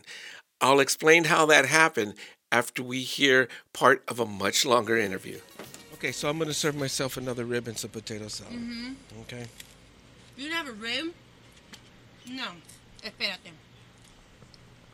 I'll 0.60 0.80
explain 0.80 1.24
how 1.24 1.44
that 1.46 1.66
happened 1.66 2.14
after 2.50 2.82
we 2.82 3.00
hear 3.00 3.48
part 3.72 4.02
of 4.08 4.20
a 4.20 4.24
much 4.24 4.64
longer 4.64 4.96
interview. 4.96 5.40
Okay, 5.94 6.12
so 6.12 6.28
I'm 6.28 6.38
going 6.38 6.48
to 6.48 6.54
serve 6.54 6.76
myself 6.76 7.16
another 7.16 7.44
rib 7.44 7.66
and 7.66 7.76
some 7.76 7.90
potato 7.90 8.28
salad. 8.28 8.54
Mm-hmm. 8.54 8.92
Okay. 9.22 9.46
You 10.36 10.44
didn't 10.44 10.56
have 10.56 10.68
a 10.68 10.72
rib? 10.72 11.12
No. 12.30 12.46
Espérate. 13.02 13.50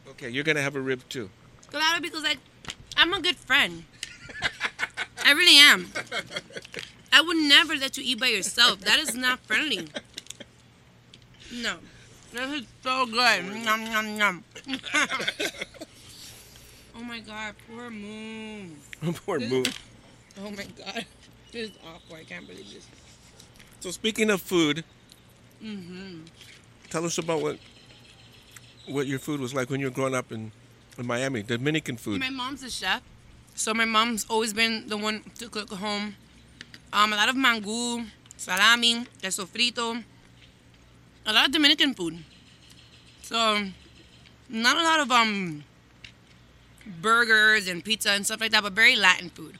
Okay, 0.09 0.31
you're 0.31 0.45
going 0.45 0.57
to 0.57 0.63
have 0.63 0.77
a 0.77 0.81
rib 0.81 1.03
too. 1.11 1.29
Claro, 1.71 2.01
because 2.01 2.25
I, 2.25 2.37
I'm 2.97 3.13
a 3.13 3.21
good 3.21 3.37
friend. 3.37 3.85
I 5.25 5.33
really 5.33 5.59
am. 5.59 5.93
I 7.15 7.21
would 7.21 7.37
never 7.37 7.77
let 7.77 7.97
you 7.97 8.03
eat 8.05 8.19
by 8.19 8.27
yourself. 8.27 8.81
That 8.81 8.99
is 8.99 9.15
not 9.15 9.39
friendly. 9.47 9.87
No. 11.63 11.77
This 12.33 12.63
is 12.63 12.67
so 12.83 13.07
good. 13.07 13.45
Nom, 13.65 13.85
nom, 13.85 14.19
nom. 14.19 14.45
oh 16.97 17.05
my 17.05 17.21
god, 17.21 17.55
poor 17.69 17.89
Moon. 17.91 18.77
Poor 19.25 19.39
Moon. 19.39 19.65
Oh 20.43 20.51
my 20.51 20.67
god. 20.77 21.07
This 21.53 21.71
is 21.71 21.77
awful. 21.87 22.17
I 22.17 22.25
can't 22.25 22.49
believe 22.49 22.69
this. 22.75 22.89
So 23.79 23.93
speaking 23.93 24.31
of 24.31 24.43
food, 24.43 24.83
Mm-hmm. 25.63 26.25
tell 26.91 27.07
us 27.07 27.17
about 27.19 27.41
what 27.41 27.59
what 28.89 29.07
your 29.07 29.19
food 29.21 29.41
was 29.41 29.55
like 29.55 29.71
when 29.71 29.79
you 29.81 29.87
were 29.87 29.93
growing 29.95 30.15
up 30.15 30.31
in, 30.33 30.51
in 30.99 31.07
Miami, 31.07 31.43
Dominican 31.45 31.97
food. 31.97 32.19
My 32.21 32.29
mom's 32.29 32.63
a 32.65 32.71
chef, 32.71 33.01
so 33.55 33.73
my 33.73 33.85
mom's 33.87 34.27
always 34.29 34.53
been 34.53 34.89
the 34.89 34.97
one 34.97 35.23
to 35.39 35.49
cook 35.49 35.73
at 35.73 35.79
home. 35.79 36.17
Um, 36.95 37.13
a 37.13 37.17
lot 37.17 37.29
of 37.29 37.35
mango, 37.35 38.05
salami, 38.37 39.05
queso 39.21 39.47
frito, 39.47 40.01
a 41.27 41.33
lot 41.33 41.47
of 41.47 41.51
Dominican 41.51 41.93
food. 41.93 42.23
So, 43.21 43.67
not 44.49 44.77
a 44.77 44.83
lot 44.85 45.01
of 45.01 45.11
um 45.11 45.65
burgers 47.03 47.67
and 47.67 47.85
pizza 47.85 48.11
and 48.11 48.25
stuff 48.25 48.41
like 48.41 48.53
that, 48.53 48.63
but 48.63 48.75
very 48.75 48.95
Latin 48.95 49.29
food. 49.31 49.59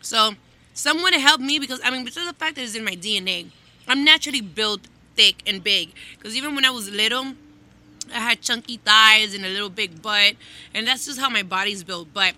So, 0.00 0.36
someone 0.72 1.12
to 1.12 1.20
help 1.20 1.42
me 1.42 1.58
because 1.58 1.82
I 1.84 1.90
mean, 1.90 2.02
because 2.02 2.16
of 2.16 2.24
the 2.24 2.32
fact 2.32 2.56
that 2.56 2.62
it's 2.62 2.74
in 2.74 2.82
my 2.82 2.96
DNA, 2.96 3.50
I'm 3.86 4.02
naturally 4.02 4.40
built 4.40 4.80
thick 5.16 5.42
and 5.46 5.62
big. 5.62 5.92
Because 6.16 6.34
even 6.34 6.54
when 6.54 6.64
I 6.64 6.70
was 6.70 6.90
little, 6.90 7.34
I 8.10 8.20
had 8.20 8.40
chunky 8.40 8.78
thighs 8.78 9.34
and 9.34 9.44
a 9.44 9.50
little 9.50 9.68
big 9.68 10.00
butt, 10.00 10.32
and 10.72 10.86
that's 10.86 11.04
just 11.04 11.20
how 11.20 11.28
my 11.28 11.42
body's 11.42 11.84
built. 11.84 12.08
But 12.14 12.36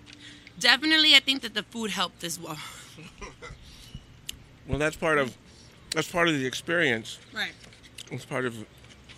definitely, 0.59 1.15
I 1.15 1.21
think 1.21 1.43
that 1.43 1.53
the 1.53 1.63
food 1.63 1.91
helped 1.91 2.25
as 2.25 2.37
well. 2.37 2.59
Well, 4.67 4.77
that's 4.79 4.95
part 4.95 5.17
of 5.17 5.35
that's 5.91 6.09
part 6.11 6.27
of 6.27 6.33
the 6.39 6.45
experience. 6.45 7.19
Right. 7.33 7.51
It's 8.11 8.25
part 8.25 8.45
of 8.45 8.65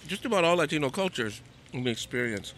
just 0.08 0.26
about 0.26 0.44
all 0.44 0.58
Latino 0.58 0.90
cultures 0.90 1.42
the 1.74 1.90
experience. 1.90 2.54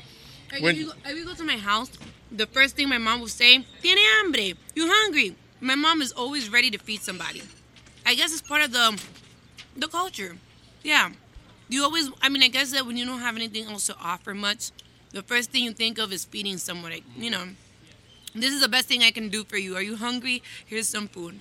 Like 0.52 0.62
When- 0.62 0.76
if, 0.76 0.80
you 0.82 0.86
go, 0.88 0.94
if 1.06 1.18
you 1.18 1.26
go 1.26 1.34
to 1.34 1.44
my 1.44 1.58
house, 1.58 1.90
the 2.32 2.46
first 2.46 2.76
thing 2.76 2.88
my 2.88 2.98
mom 2.98 3.20
will 3.20 3.28
say, 3.28 3.66
"Tiene 3.82 3.98
hambre? 3.98 4.54
You 4.76 4.88
hungry?" 4.88 5.36
My 5.60 5.76
mom 5.76 6.02
is 6.02 6.12
always 6.12 6.50
ready 6.50 6.70
to 6.72 6.78
feed 6.78 7.02
somebody. 7.02 7.42
I 8.06 8.16
guess 8.16 8.32
it's 8.32 8.42
part 8.42 8.62
of 8.62 8.72
the 8.72 9.00
the 9.76 9.88
culture. 9.88 10.38
Yeah. 10.84 11.12
You 11.70 11.84
always. 11.84 12.10
I 12.22 12.30
mean, 12.30 12.44
I 12.44 12.48
guess 12.48 12.72
that 12.72 12.86
when 12.86 12.96
you 12.96 13.06
don't 13.06 13.20
have 13.20 13.36
anything 13.36 13.66
else 13.66 13.88
to 13.88 13.96
offer 13.98 14.34
much, 14.34 14.72
the 15.12 15.22
first 15.24 15.52
thing 15.52 15.64
you 15.64 15.74
think 15.74 15.98
of 15.98 16.14
is 16.14 16.24
feeding 16.26 16.58
someone. 16.58 16.92
Like, 16.92 17.04
you 17.18 17.30
know, 17.30 17.50
this 18.34 18.54
is 18.54 18.62
the 18.62 18.70
best 18.70 18.88
thing 18.88 19.04
I 19.04 19.12
can 19.12 19.30
do 19.30 19.44
for 19.44 19.58
you. 19.58 19.76
Are 19.76 19.82
you 19.82 19.98
hungry? 19.98 20.44
Here's 20.66 20.88
some 20.88 21.08
food. 21.10 21.40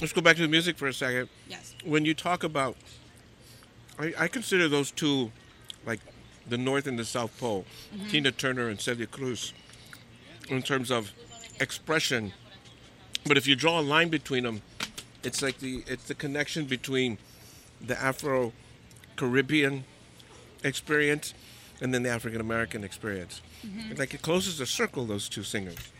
Let's 0.00 0.14
go 0.14 0.22
back 0.22 0.36
to 0.36 0.42
the 0.42 0.48
music 0.48 0.78
for 0.78 0.88
a 0.88 0.94
second. 0.94 1.28
Yes. 1.48 1.74
When 1.84 2.06
you 2.06 2.14
talk 2.14 2.42
about, 2.42 2.76
I, 3.98 4.14
I 4.18 4.28
consider 4.28 4.66
those 4.66 4.90
two, 4.90 5.30
like 5.84 6.00
the 6.48 6.56
North 6.56 6.86
and 6.86 6.98
the 6.98 7.04
South 7.04 7.38
Pole, 7.38 7.66
mm-hmm. 7.94 8.08
Tina 8.08 8.32
Turner 8.32 8.68
and 8.68 8.80
Celia 8.80 9.06
Cruz, 9.06 9.52
in 10.48 10.62
terms 10.62 10.90
of 10.90 11.12
expression. 11.60 12.32
But 13.26 13.36
if 13.36 13.46
you 13.46 13.54
draw 13.54 13.78
a 13.78 13.82
line 13.82 14.08
between 14.08 14.44
them, 14.44 14.62
it's 15.22 15.42
like 15.42 15.58
the 15.58 15.84
it's 15.86 16.04
the 16.04 16.14
connection 16.14 16.64
between 16.64 17.18
the 17.80 18.00
Afro 18.00 18.54
Caribbean 19.16 19.84
experience 20.64 21.34
and 21.82 21.92
then 21.92 22.02
the 22.02 22.08
African 22.08 22.40
American 22.40 22.84
experience. 22.84 23.42
It's 23.90 23.98
like 23.98 24.14
it 24.14 24.22
closes 24.22 24.56
the 24.56 24.64
circle. 24.64 25.04
Those 25.04 25.28
two 25.28 25.42
singers. 25.42 25.92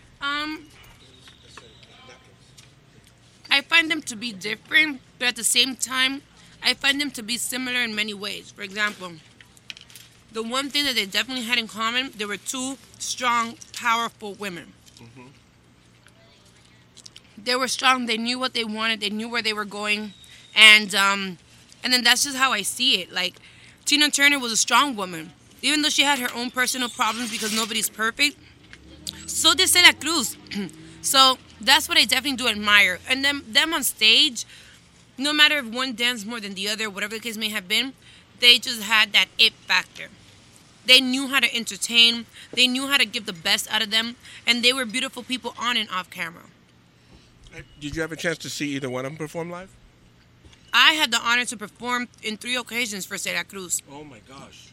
Find 3.81 3.91
them 3.91 4.03
to 4.03 4.15
be 4.15 4.31
different, 4.31 5.01
but 5.19 5.29
at 5.29 5.37
the 5.37 5.45
same 5.45 5.75
time, 5.75 6.21
I 6.63 6.75
find 6.75 7.01
them 7.01 7.11
to 7.13 7.23
be 7.23 7.39
similar 7.39 7.81
in 7.81 7.95
many 7.95 8.13
ways. 8.13 8.51
For 8.51 8.61
example, 8.61 9.13
the 10.31 10.43
one 10.43 10.69
thing 10.69 10.85
that 10.85 10.97
they 10.97 11.07
definitely 11.07 11.45
had 11.45 11.57
in 11.59 11.67
common, 11.67 12.11
they 12.15 12.27
were 12.27 12.37
two 12.37 12.77
strong, 12.99 13.57
powerful 13.73 14.35
women. 14.35 14.75
They 17.43 17.57
were 17.57 17.69
strong. 17.69 18.05
They 18.05 18.19
knew 18.19 18.39
what 18.39 18.53
they 18.53 18.65
wanted. 18.65 19.01
They 19.01 19.09
knew 19.09 19.31
where 19.31 19.41
they 19.41 19.55
were 19.55 19.65
going, 19.65 20.13
and 20.55 20.95
um, 20.95 21.39
and 21.83 21.91
then 21.91 22.05
that's 22.05 22.25
just 22.25 22.37
how 22.37 22.53
I 22.53 22.61
see 22.61 23.01
it. 23.01 23.11
Like 23.11 23.37
Tina 23.87 24.11
Turner 24.11 24.39
was 24.39 24.53
a 24.53 24.59
strong 24.59 24.95
woman, 24.95 25.33
even 25.63 25.81
though 25.81 25.89
she 25.89 26.03
had 26.03 26.19
her 26.19 26.29
own 26.37 26.51
personal 26.51 26.91
problems 26.91 27.31
because 27.31 27.57
nobody's 27.57 27.89
perfect. 27.89 28.37
So 29.25 29.55
did 29.55 29.71
Celia 29.71 29.95
Cruz. 29.95 30.37
so 31.01 31.39
that's 31.61 31.89
what 31.89 31.99
I 31.99 32.05
definitely 32.05 32.37
do 32.37 32.49
admire. 32.49 32.99
And 33.09 33.25
then 33.25 33.43
them 33.49 33.73
on 33.75 33.83
stage, 33.83 34.47
no 35.19 35.33
matter 35.33 35.59
if 35.59 35.67
one 35.67 35.95
danced 35.95 36.27
more 36.27 36.41
than 36.41 36.55
the 36.55 36.69
other, 36.69 36.89
whatever 36.89 37.15
the 37.15 37.21
case 37.21 37.37
may 37.37 37.51
have 37.51 37.69
been, 37.69 37.93
they 38.41 38.59
just 38.59 38.83
had 38.83 39.13
that 39.13 39.27
it 39.39 39.53
factor. 39.53 40.09
They 40.87 41.01
knew 41.01 41.29
how 41.29 41.41
to 41.41 41.55
entertain, 41.55 42.27
they 42.53 42.67
knew 42.67 42.89
how 42.89 42.97
to 42.97 43.05
give 43.05 43.27
the 43.27 43.33
best 43.33 43.71
out 43.71 43.83
of 43.83 43.91
them, 43.91 44.17
and 44.47 44.63
they 44.65 44.73
were 44.73 44.87
beautiful 44.87 45.23
people 45.23 45.55
on 45.59 45.77
and 45.77 45.89
off 45.91 46.11
camera. 46.11 46.45
Did 47.81 47.95
you 47.95 48.03
have 48.03 48.13
a 48.13 48.17
chance 48.17 48.39
to 48.39 48.51
see 48.51 48.71
either 48.71 48.89
one 48.89 49.05
of 49.05 49.13
them 49.13 49.19
perform 49.19 49.51
live? 49.51 49.71
I 50.73 50.93
had 50.93 51.11
the 51.11 51.21
honor 51.21 51.45
to 51.47 51.57
perform 51.57 52.09
in 52.23 52.37
three 52.37 52.57
occasions 52.57 53.05
for 53.05 53.19
Celia 53.19 53.45
Cruz. 53.45 53.83
Oh 53.91 54.05
my 54.05 54.21
gosh. 54.29 54.69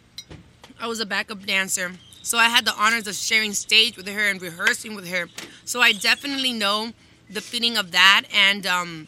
I 0.79 0.87
was 0.87 0.99
a 0.99 1.05
backup 1.05 1.43
dancer. 1.45 1.91
So 2.27 2.37
I 2.37 2.49
had 2.49 2.65
the 2.65 2.73
honors 2.75 3.07
of 3.07 3.15
sharing 3.15 3.53
stage 3.53 3.95
with 3.95 4.05
her 4.05 4.29
and 4.29 4.41
rehearsing 4.41 4.95
with 4.95 5.07
her. 5.07 5.29
So 5.63 5.79
I 5.79 5.93
definitely 5.93 6.51
know 6.51 6.91
the 7.29 7.39
feeling 7.39 7.77
of 7.77 7.91
that. 7.93 8.23
And 8.35 8.67
um, 8.67 9.07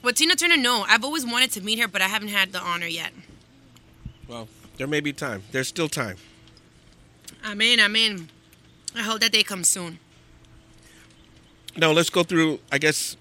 what 0.00 0.16
Tina 0.16 0.34
Turner, 0.34 0.56
no, 0.56 0.86
I've 0.88 1.04
always 1.04 1.26
wanted 1.26 1.50
to 1.50 1.60
meet 1.60 1.78
her, 1.78 1.86
but 1.86 2.00
I 2.00 2.08
haven't 2.08 2.28
had 2.28 2.52
the 2.52 2.58
honor 2.58 2.86
yet. 2.86 3.12
Well, 4.26 4.48
there 4.78 4.86
may 4.86 5.00
be 5.00 5.12
time. 5.12 5.42
There's 5.52 5.68
still 5.68 5.90
time. 5.90 6.16
I 7.44 7.54
mean, 7.54 7.78
I 7.78 7.88
mean, 7.88 8.30
I 8.96 9.02
hope 9.02 9.20
that 9.20 9.32
day 9.32 9.42
comes 9.42 9.68
soon. 9.68 9.98
Now 11.76 11.92
let's 11.92 12.08
go 12.08 12.22
through. 12.22 12.60
I 12.72 12.78
guess, 12.78 13.18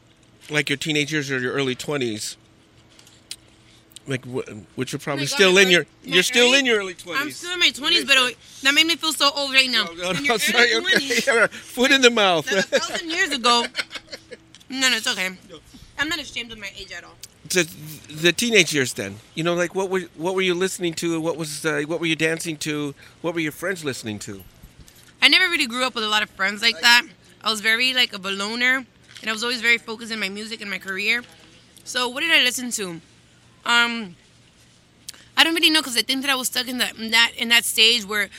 like 0.50 0.70
your 0.70 0.78
teenage 0.78 1.12
years 1.12 1.30
or 1.30 1.38
your 1.38 1.52
early 1.52 1.76
twenties. 1.76 2.38
Like, 4.08 4.26
wh- 4.26 4.50
which 4.78 4.94
are 4.94 4.98
probably 4.98 5.26
Oh 5.26 5.28
God, 5.28 5.36
still 5.36 5.54
my 5.54 5.62
in 5.62 5.70
your. 5.70 5.82
early- 5.82 6.14
You're 6.16 6.24
still 6.24 6.54
in 6.56 6.66
your 6.66 6.78
early 6.80 6.96
twenties. 6.96 7.22
I'm 7.22 7.32
still 7.32 7.52
in 7.54 7.60
my 7.60 7.70
20s, 7.70 8.08
but 8.08 8.36
that 8.64 8.74
made 8.74 8.88
me 8.88 8.96
feel 8.96 9.14
so 9.14 9.30
old 9.36 9.54
right 9.54 9.70
now. 9.70 9.86
No, 9.86 9.94
no, 9.94 10.10
In 10.12 10.24
no, 10.24 10.38
sorry. 10.38 10.68
20s, 10.70 11.28
Okay. 11.46 11.54
Foot 11.56 11.92
in 11.92 12.02
the 12.02 12.10
mouth. 12.10 12.52
a 12.52 12.62
thousand 12.64 13.10
years 13.12 13.30
ago. 13.32 13.66
No, 14.70 14.90
no, 14.90 14.96
it's 14.98 15.08
okay. 15.08 15.30
I'm 16.00 16.10
not 16.10 16.20
ashamed 16.20 16.52
of 16.52 16.58
my 16.58 16.72
age 16.78 16.92
at 16.92 17.04
all. 17.04 17.16
the, 17.50 17.64
the 18.10 18.32
teenage 18.32 18.74
years 18.74 18.94
then 18.94 19.16
you 19.36 19.44
know 19.44 19.54
like 19.56 19.74
what 19.74 19.90
were 19.90 20.02
what 20.18 20.34
were 20.36 20.42
you 20.42 20.54
listening 20.54 20.94
to 20.94 21.20
what 21.20 21.36
was 21.38 21.66
uh, 21.66 21.82
what 21.88 22.00
were 22.00 22.06
you 22.06 22.16
dancing 22.16 22.56
to 22.58 22.94
what 23.22 23.34
were 23.34 23.40
your 23.40 23.52
friends 23.52 23.84
listening 23.84 24.20
to 24.20 24.44
I 25.22 25.28
never 25.30 25.46
really 25.50 25.66
grew 25.68 25.84
up 25.86 25.96
with 25.96 26.04
a 26.04 26.08
lot 26.08 26.22
of 26.24 26.30
friends 26.32 26.62
like 26.62 26.80
that. 26.82 27.04
I 27.44 27.50
was 27.50 27.60
very 27.62 27.94
like 27.94 28.14
a 28.14 28.18
loner, 28.18 28.86
and 29.22 29.30
I 29.30 29.34
was 29.34 29.44
always 29.44 29.62
very 29.62 29.78
focused 29.78 30.12
in 30.12 30.20
my 30.20 30.30
music 30.30 30.62
and 30.62 30.70
my 30.72 30.78
career. 30.80 31.24
So 31.84 32.08
what 32.08 32.22
did 32.22 32.32
I 32.32 32.42
listen 32.44 32.72
to? 32.80 33.02
Um, 33.70 34.16
I 35.38 35.44
don't 35.44 35.54
really 35.54 35.70
know 35.70 35.82
because 35.82 35.96
I 35.96 36.02
think 36.02 36.24
that 36.24 36.32
I 36.32 36.36
was 36.36 36.48
stuck 36.48 36.68
in 36.68 36.80
that 36.80 36.98
in 36.98 37.12
that 37.12 37.32
in 37.38 37.50
that 37.50 37.64
stage 37.66 38.04
where 38.04 38.30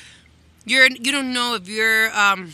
you're 0.64 0.88
you 0.88 1.12
don't 1.12 1.32
know 1.32 1.54
if 1.54 1.68
you're 1.68 2.10
um 2.18 2.52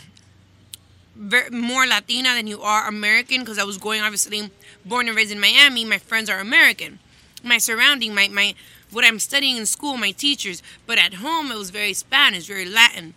ver 1.16 1.48
more 1.50 1.86
Latina 1.86 2.34
than 2.34 2.46
you 2.46 2.60
are 2.60 2.86
American 2.86 3.40
because 3.40 3.58
I 3.58 3.64
was 3.64 3.78
going 3.78 4.02
obviously 4.02 4.50
born 4.84 5.08
and 5.08 5.16
raised 5.16 5.32
in 5.32 5.40
Miami. 5.40 5.86
My 5.86 5.96
friends 5.96 6.28
are 6.28 6.38
American. 6.38 6.98
My 7.42 7.56
surrounding, 7.56 8.14
my 8.14 8.28
my 8.28 8.54
what 8.90 9.06
I'm 9.06 9.20
studying 9.20 9.56
in 9.56 9.64
school, 9.64 9.96
my 9.96 10.10
teachers. 10.10 10.62
But 10.86 10.98
at 10.98 11.14
home, 11.14 11.50
it 11.50 11.56
was 11.56 11.70
very 11.70 11.94
Spanish, 11.94 12.46
very 12.46 12.66
Latin. 12.66 13.14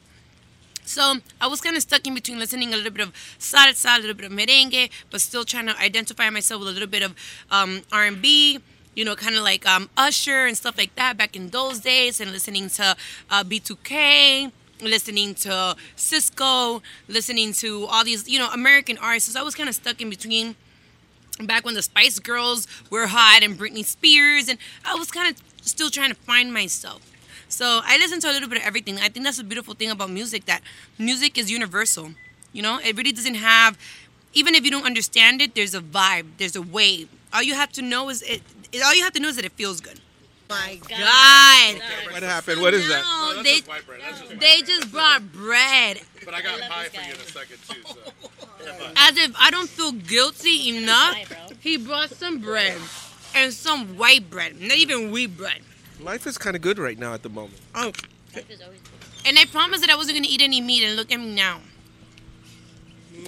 So 0.86 1.16
I 1.42 1.48
was 1.48 1.60
kind 1.60 1.76
of 1.76 1.82
stuck 1.82 2.08
in 2.08 2.14
between 2.16 2.40
listening 2.40 2.74
a 2.74 2.78
little 2.78 2.92
bit 2.92 3.06
of 3.06 3.14
salsa, 3.38 3.98
a 3.98 4.00
little 4.00 4.16
bit 4.16 4.26
of 4.26 4.32
merengue, 4.32 4.90
but 5.12 5.20
still 5.20 5.44
trying 5.44 5.68
to 5.68 5.78
identify 5.78 6.30
myself 6.30 6.62
with 6.62 6.70
a 6.70 6.72
little 6.72 6.88
bit 6.88 7.04
of 7.04 7.14
um, 7.52 7.82
R&B, 7.92 8.58
you 9.00 9.06
know, 9.06 9.16
kind 9.16 9.38
of 9.38 9.44
like 9.44 9.66
um, 9.66 9.90
Usher 9.96 10.46
and 10.46 10.58
stuff 10.58 10.78
like 10.78 10.94
that 10.96 11.16
back 11.18 11.34
in 11.34 11.52
those 11.52 11.80
days, 11.80 12.20
and 12.20 12.34
listening 12.34 12.68
to 12.72 12.98
uh, 13.30 13.46
B2K, 13.46 14.52
listening 14.82 15.34
to 15.36 15.78
Sisqó, 15.96 16.82
listening 17.08 17.54
to 17.54 17.86
all 17.86 18.04
these, 18.04 18.28
you 18.28 18.38
know, 18.38 18.50
American 18.52 18.98
artists. 18.98 19.38
I 19.38 19.42
was 19.42 19.56
kind 19.56 19.70
of 19.70 19.76
stuck 19.76 20.02
in 20.02 20.10
between 20.10 20.58
back 21.42 21.64
when 21.64 21.76
the 21.76 21.82
Spice 21.82 22.20
Girls 22.20 22.68
were 22.90 23.08
hot 23.08 23.40
and 23.42 23.58
Britney 23.58 23.86
Spears, 23.86 24.50
and 24.50 24.60
I 24.84 24.96
was 24.96 25.12
kind 25.12 25.34
of 25.34 25.42
still 25.66 25.90
trying 25.90 26.10
to 26.10 26.16
find 26.16 26.54
myself. 26.54 27.00
So 27.48 27.80
I 27.86 27.98
listen 27.98 28.20
to 28.20 28.30
a 28.30 28.34
little 28.34 28.50
bit 28.50 28.58
of 28.58 28.66
everything. 28.66 28.98
I 28.98 29.08
think 29.08 29.24
that's 29.24 29.38
the 29.38 29.46
beautiful 29.46 29.76
thing 29.76 29.92
about 29.92 30.10
music 30.10 30.44
that 30.48 30.62
music 30.98 31.38
is 31.38 31.50
universal. 31.50 32.12
You 32.52 32.64
know, 32.64 32.82
it 32.84 32.98
really 32.98 33.14
doesn't 33.14 33.36
have, 33.36 33.78
even 34.34 34.56
if 34.56 34.66
you 34.66 34.72
don't 34.72 34.86
understand 34.86 35.42
it, 35.42 35.56
there's 35.56 35.74
a 35.74 35.80
vibe, 35.80 36.26
there's 36.38 36.58
a 36.58 36.62
wave. 36.62 37.08
All 37.34 37.42
you 37.42 37.54
have 37.54 37.72
to 37.74 37.82
know 37.82 38.10
is 38.10 38.24
it. 38.24 38.42
It- 38.72 38.82
All 38.84 38.94
you 38.96 39.04
have 39.04 39.14
to 39.14 39.20
know 39.20 39.30
is 39.30 39.36
that 39.36 39.46
it 39.46 39.52
feels 39.54 39.82
good. 39.82 40.00
Oh 40.52 40.56
my 40.56 40.80
God. 40.88 42.12
what 42.12 42.24
happened 42.24 42.60
what 42.62 42.74
is 42.74 42.88
that 42.88 43.04
No, 43.04 43.44
they, 43.44 43.62
they 44.40 44.62
just 44.64 44.92
brought 44.92 45.32
bread. 45.32 46.02
But 46.26 46.34
I 46.34 46.42
got 46.42 46.60
pie 46.62 46.86
for 46.90 47.02
you 47.02 47.14
in 47.14 47.20
a 47.20 47.24
second 47.24 47.58
too. 47.70 47.82
So. 47.86 48.92
As 48.98 49.16
if 49.18 49.34
I 49.38 49.52
don't 49.52 49.70
feel 49.70 49.92
guilty 49.92 50.76
enough, 50.78 51.16
he 51.62 51.78
brought 51.78 52.10
some 52.10 52.40
bread 52.40 52.76
and 53.36 53.54
some 53.54 53.96
white 53.98 54.30
bread, 54.32 54.60
not 54.60 54.76
even 54.78 55.12
wheat 55.12 55.38
bread. 55.38 55.62
life 56.02 56.26
is 56.26 56.38
kind 56.38 56.56
of 56.56 56.64
good 56.64 56.80
right 56.80 56.98
now 56.98 57.14
at 57.14 57.22
the 57.22 57.30
moment 57.30 57.60
Oh, 57.76 57.92
Life 58.34 58.50
is 58.50 58.62
always 58.62 58.80
good. 58.80 59.28
and 59.28 59.38
I 59.38 59.46
promised 59.46 59.82
that 59.82 59.92
I 59.92 59.96
wasn't 59.96 60.18
gonna 60.18 60.28
eat 60.30 60.42
any 60.42 60.62
meat, 60.62 60.84
and 60.84 60.96
look 60.96 61.12
at 61.12 61.20
me 61.20 61.36
now. 61.36 61.60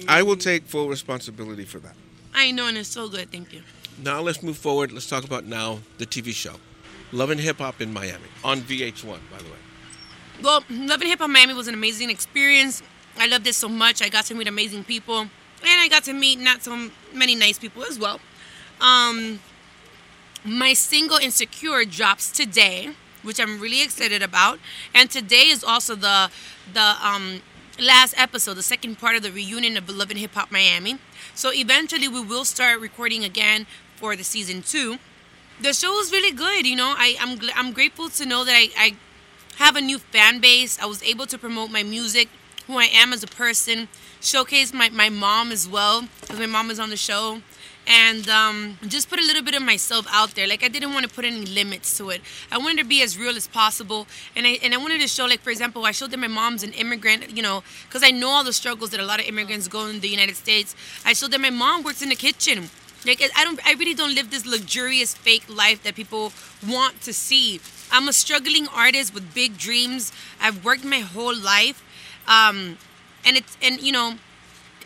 i 0.08 0.22
will 0.22 0.36
take 0.36 0.66
full 0.66 0.88
responsibility 0.88 1.64
for 1.64 1.78
that 1.78 1.94
I 2.34 2.50
know, 2.50 2.66
and 2.66 2.78
it's 2.78 2.88
so 2.88 3.08
good. 3.10 3.30
Thank 3.30 3.52
you. 3.52 3.62
Now 4.02 4.20
let's 4.20 4.42
move 4.42 4.56
forward 4.56 4.92
let's 4.92 5.08
talk 5.08 5.24
about 5.24 5.44
now 5.44 5.78
the 5.98 6.06
tv 6.06 6.32
show 6.32 6.54
love 7.12 7.30
and 7.30 7.40
hip 7.40 7.58
hop 7.58 7.80
in 7.80 7.92
miami 7.92 8.24
on 8.44 8.60
vh1 8.60 9.18
by 9.30 9.38
the 9.38 9.44
way 9.44 9.58
Well, 10.42 10.64
Love 10.70 11.00
and 11.00 11.10
Hip 11.10 11.20
Hop 11.20 11.30
Miami 11.30 11.54
was 11.54 11.68
an 11.68 11.74
amazing 11.74 12.10
experience. 12.10 12.82
I 13.16 13.26
loved 13.28 13.46
it 13.46 13.54
so 13.54 13.68
much. 13.68 14.02
I 14.02 14.08
got 14.08 14.24
to 14.26 14.34
meet 14.34 14.48
amazing 14.48 14.82
people, 14.84 15.20
and 15.20 15.30
I 15.62 15.86
got 15.88 16.02
to 16.04 16.12
meet 16.12 16.40
not 16.40 16.64
so 16.64 16.90
many 17.14 17.34
nice 17.36 17.58
people 17.58 17.84
as 17.84 17.96
well. 17.98 18.18
Um, 18.80 19.38
my 20.44 20.72
single 20.74 21.18
"Insecure" 21.18 21.84
drops 21.84 22.30
today, 22.30 22.90
which 23.22 23.38
I'm 23.38 23.60
really 23.60 23.82
excited 23.82 24.22
about, 24.22 24.58
and 24.94 25.10
today 25.10 25.46
is 25.54 25.62
also 25.62 25.94
the 25.94 26.30
the 26.72 26.96
um, 27.06 27.42
last 27.78 28.14
episode, 28.18 28.54
the 28.54 28.62
second 28.62 28.98
part 28.98 29.14
of 29.16 29.22
the 29.22 29.30
reunion 29.30 29.76
of 29.76 29.88
Love 29.88 30.10
and 30.10 30.18
Hip 30.18 30.34
Hop 30.34 30.50
Miami. 30.50 30.98
So 31.34 31.52
eventually, 31.52 32.08
we 32.08 32.20
will 32.20 32.44
start 32.44 32.80
recording 32.80 33.22
again 33.22 33.66
for 34.02 34.16
the 34.16 34.24
season 34.24 34.62
two. 34.62 34.98
The 35.60 35.72
show 35.72 35.92
was 35.92 36.10
really 36.10 36.32
good. 36.32 36.66
You 36.66 36.74
know, 36.74 36.92
I, 36.98 37.16
I'm 37.20 37.38
I'm 37.54 37.72
grateful 37.72 38.08
to 38.18 38.26
know 38.26 38.44
that 38.44 38.52
I, 38.52 38.66
I 38.76 38.96
have 39.64 39.76
a 39.76 39.80
new 39.80 39.98
fan 39.98 40.40
base. 40.40 40.72
I 40.82 40.86
was 40.86 41.00
able 41.04 41.26
to 41.26 41.38
promote 41.38 41.70
my 41.70 41.84
music, 41.84 42.28
who 42.66 42.78
I 42.78 42.88
am 43.02 43.12
as 43.12 43.22
a 43.22 43.28
person, 43.28 43.86
showcase 44.20 44.74
my, 44.74 44.88
my 44.90 45.08
mom 45.08 45.52
as 45.52 45.68
well, 45.68 46.08
because 46.20 46.40
my 46.40 46.46
mom 46.46 46.68
is 46.72 46.80
on 46.80 46.90
the 46.90 46.96
show, 46.96 47.42
and 47.86 48.28
um, 48.28 48.76
just 48.88 49.08
put 49.08 49.20
a 49.20 49.22
little 49.22 49.44
bit 49.48 49.54
of 49.54 49.62
myself 49.62 50.04
out 50.10 50.34
there. 50.34 50.48
Like 50.48 50.64
I 50.64 50.68
didn't 50.74 50.92
want 50.94 51.06
to 51.08 51.14
put 51.14 51.24
any 51.24 51.46
limits 51.46 51.96
to 51.98 52.10
it. 52.10 52.22
I 52.50 52.58
wanted 52.58 52.78
to 52.78 52.88
be 52.94 53.00
as 53.02 53.16
real 53.16 53.36
as 53.36 53.46
possible, 53.46 54.08
and 54.34 54.44
I 54.48 54.58
and 54.64 54.74
I 54.74 54.78
wanted 54.78 55.00
to 55.00 55.06
show, 55.16 55.26
like 55.26 55.42
for 55.46 55.50
example, 55.50 55.86
I 55.86 55.92
showed 55.92 56.10
that 56.10 56.18
my 56.26 56.32
mom's 56.40 56.64
an 56.64 56.72
immigrant, 56.72 57.36
you 57.36 57.42
know, 57.46 57.62
because 57.86 58.02
I 58.02 58.10
know 58.10 58.30
all 58.30 58.42
the 58.42 58.52
struggles 58.62 58.90
that 58.90 58.98
a 58.98 59.06
lot 59.12 59.20
of 59.20 59.26
immigrants 59.26 59.68
go 59.68 59.86
in 59.86 60.00
the 60.00 60.08
United 60.08 60.34
States. 60.34 60.74
I 61.06 61.12
showed 61.12 61.30
that 61.30 61.40
my 61.40 61.50
mom 61.50 61.84
works 61.84 62.02
in 62.02 62.08
the 62.08 62.16
kitchen. 62.28 62.70
Like 63.06 63.22
I 63.36 63.44
don't, 63.44 63.60
I 63.66 63.72
really 63.74 63.94
don't 63.94 64.14
live 64.14 64.30
this 64.30 64.46
luxurious 64.46 65.14
fake 65.14 65.44
life 65.48 65.82
that 65.82 65.94
people 65.94 66.32
want 66.66 67.00
to 67.02 67.12
see. 67.12 67.60
I'm 67.90 68.08
a 68.08 68.12
struggling 68.12 68.68
artist 68.68 69.12
with 69.12 69.34
big 69.34 69.58
dreams. 69.58 70.12
I've 70.40 70.64
worked 70.64 70.84
my 70.84 71.00
whole 71.00 71.36
life, 71.36 71.82
um, 72.26 72.78
and 73.24 73.36
it's 73.36 73.56
and 73.60 73.80
you 73.80 73.92
know, 73.92 74.14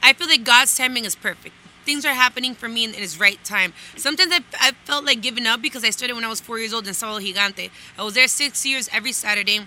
I 0.03 0.13
feel 0.13 0.29
like 0.29 0.45
God's 0.45 0.77
timing 0.77 1.05
is 1.05 1.15
perfect. 1.15 1.55
Things 1.85 2.05
are 2.05 2.15
happening 2.15 2.55
for 2.55 2.69
me 2.69 2.85
in, 2.85 2.95
in 2.95 3.01
His 3.01 3.21
right 3.21 3.43
time. 3.45 3.73
Sometimes 3.97 4.33
I, 4.33 4.41
I 4.59 4.73
felt 4.85 5.05
like 5.05 5.21
giving 5.21 5.47
up 5.47 5.63
because 5.63 5.85
I 5.85 5.91
started 5.91 6.15
when 6.15 6.25
I 6.25 6.29
was 6.29 6.41
four 6.41 6.59
years 6.59 6.73
old 6.73 6.87
in 6.89 6.95
Sábado 6.95 7.21
Gigante. 7.21 7.71
I 7.97 8.03
was 8.03 8.15
there 8.15 8.27
six 8.27 8.67
years 8.67 8.89
every 8.93 9.13
Saturday. 9.13 9.61
Wow. 9.61 9.67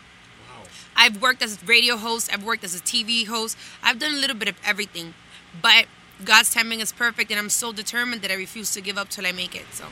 I've 0.98 1.22
worked 1.22 1.42
as 1.42 1.62
a 1.62 1.66
radio 1.66 1.96
host. 1.96 2.30
I've 2.34 2.44
worked 2.44 2.64
as 2.66 2.76
a 2.76 2.80
TV 2.80 3.26
host. 3.26 3.58
I've 3.82 4.00
done 4.00 4.14
a 4.14 4.18
little 4.18 4.36
bit 4.36 4.50
of 4.50 4.56
everything, 4.66 5.14
but 5.62 5.86
God's 6.24 6.54
timing 6.54 6.82
is 6.82 6.92
perfect, 6.92 7.32
and 7.32 7.40
I'm 7.40 7.50
so 7.50 7.72
determined 7.72 8.22
that 8.24 8.32
I 8.32 8.36
refuse 8.36 8.72
to 8.74 8.82
give 8.82 8.98
up 8.98 9.10
till 9.10 9.26
I 9.26 9.32
make 9.32 9.56
it. 9.56 9.66
So. 9.72 9.86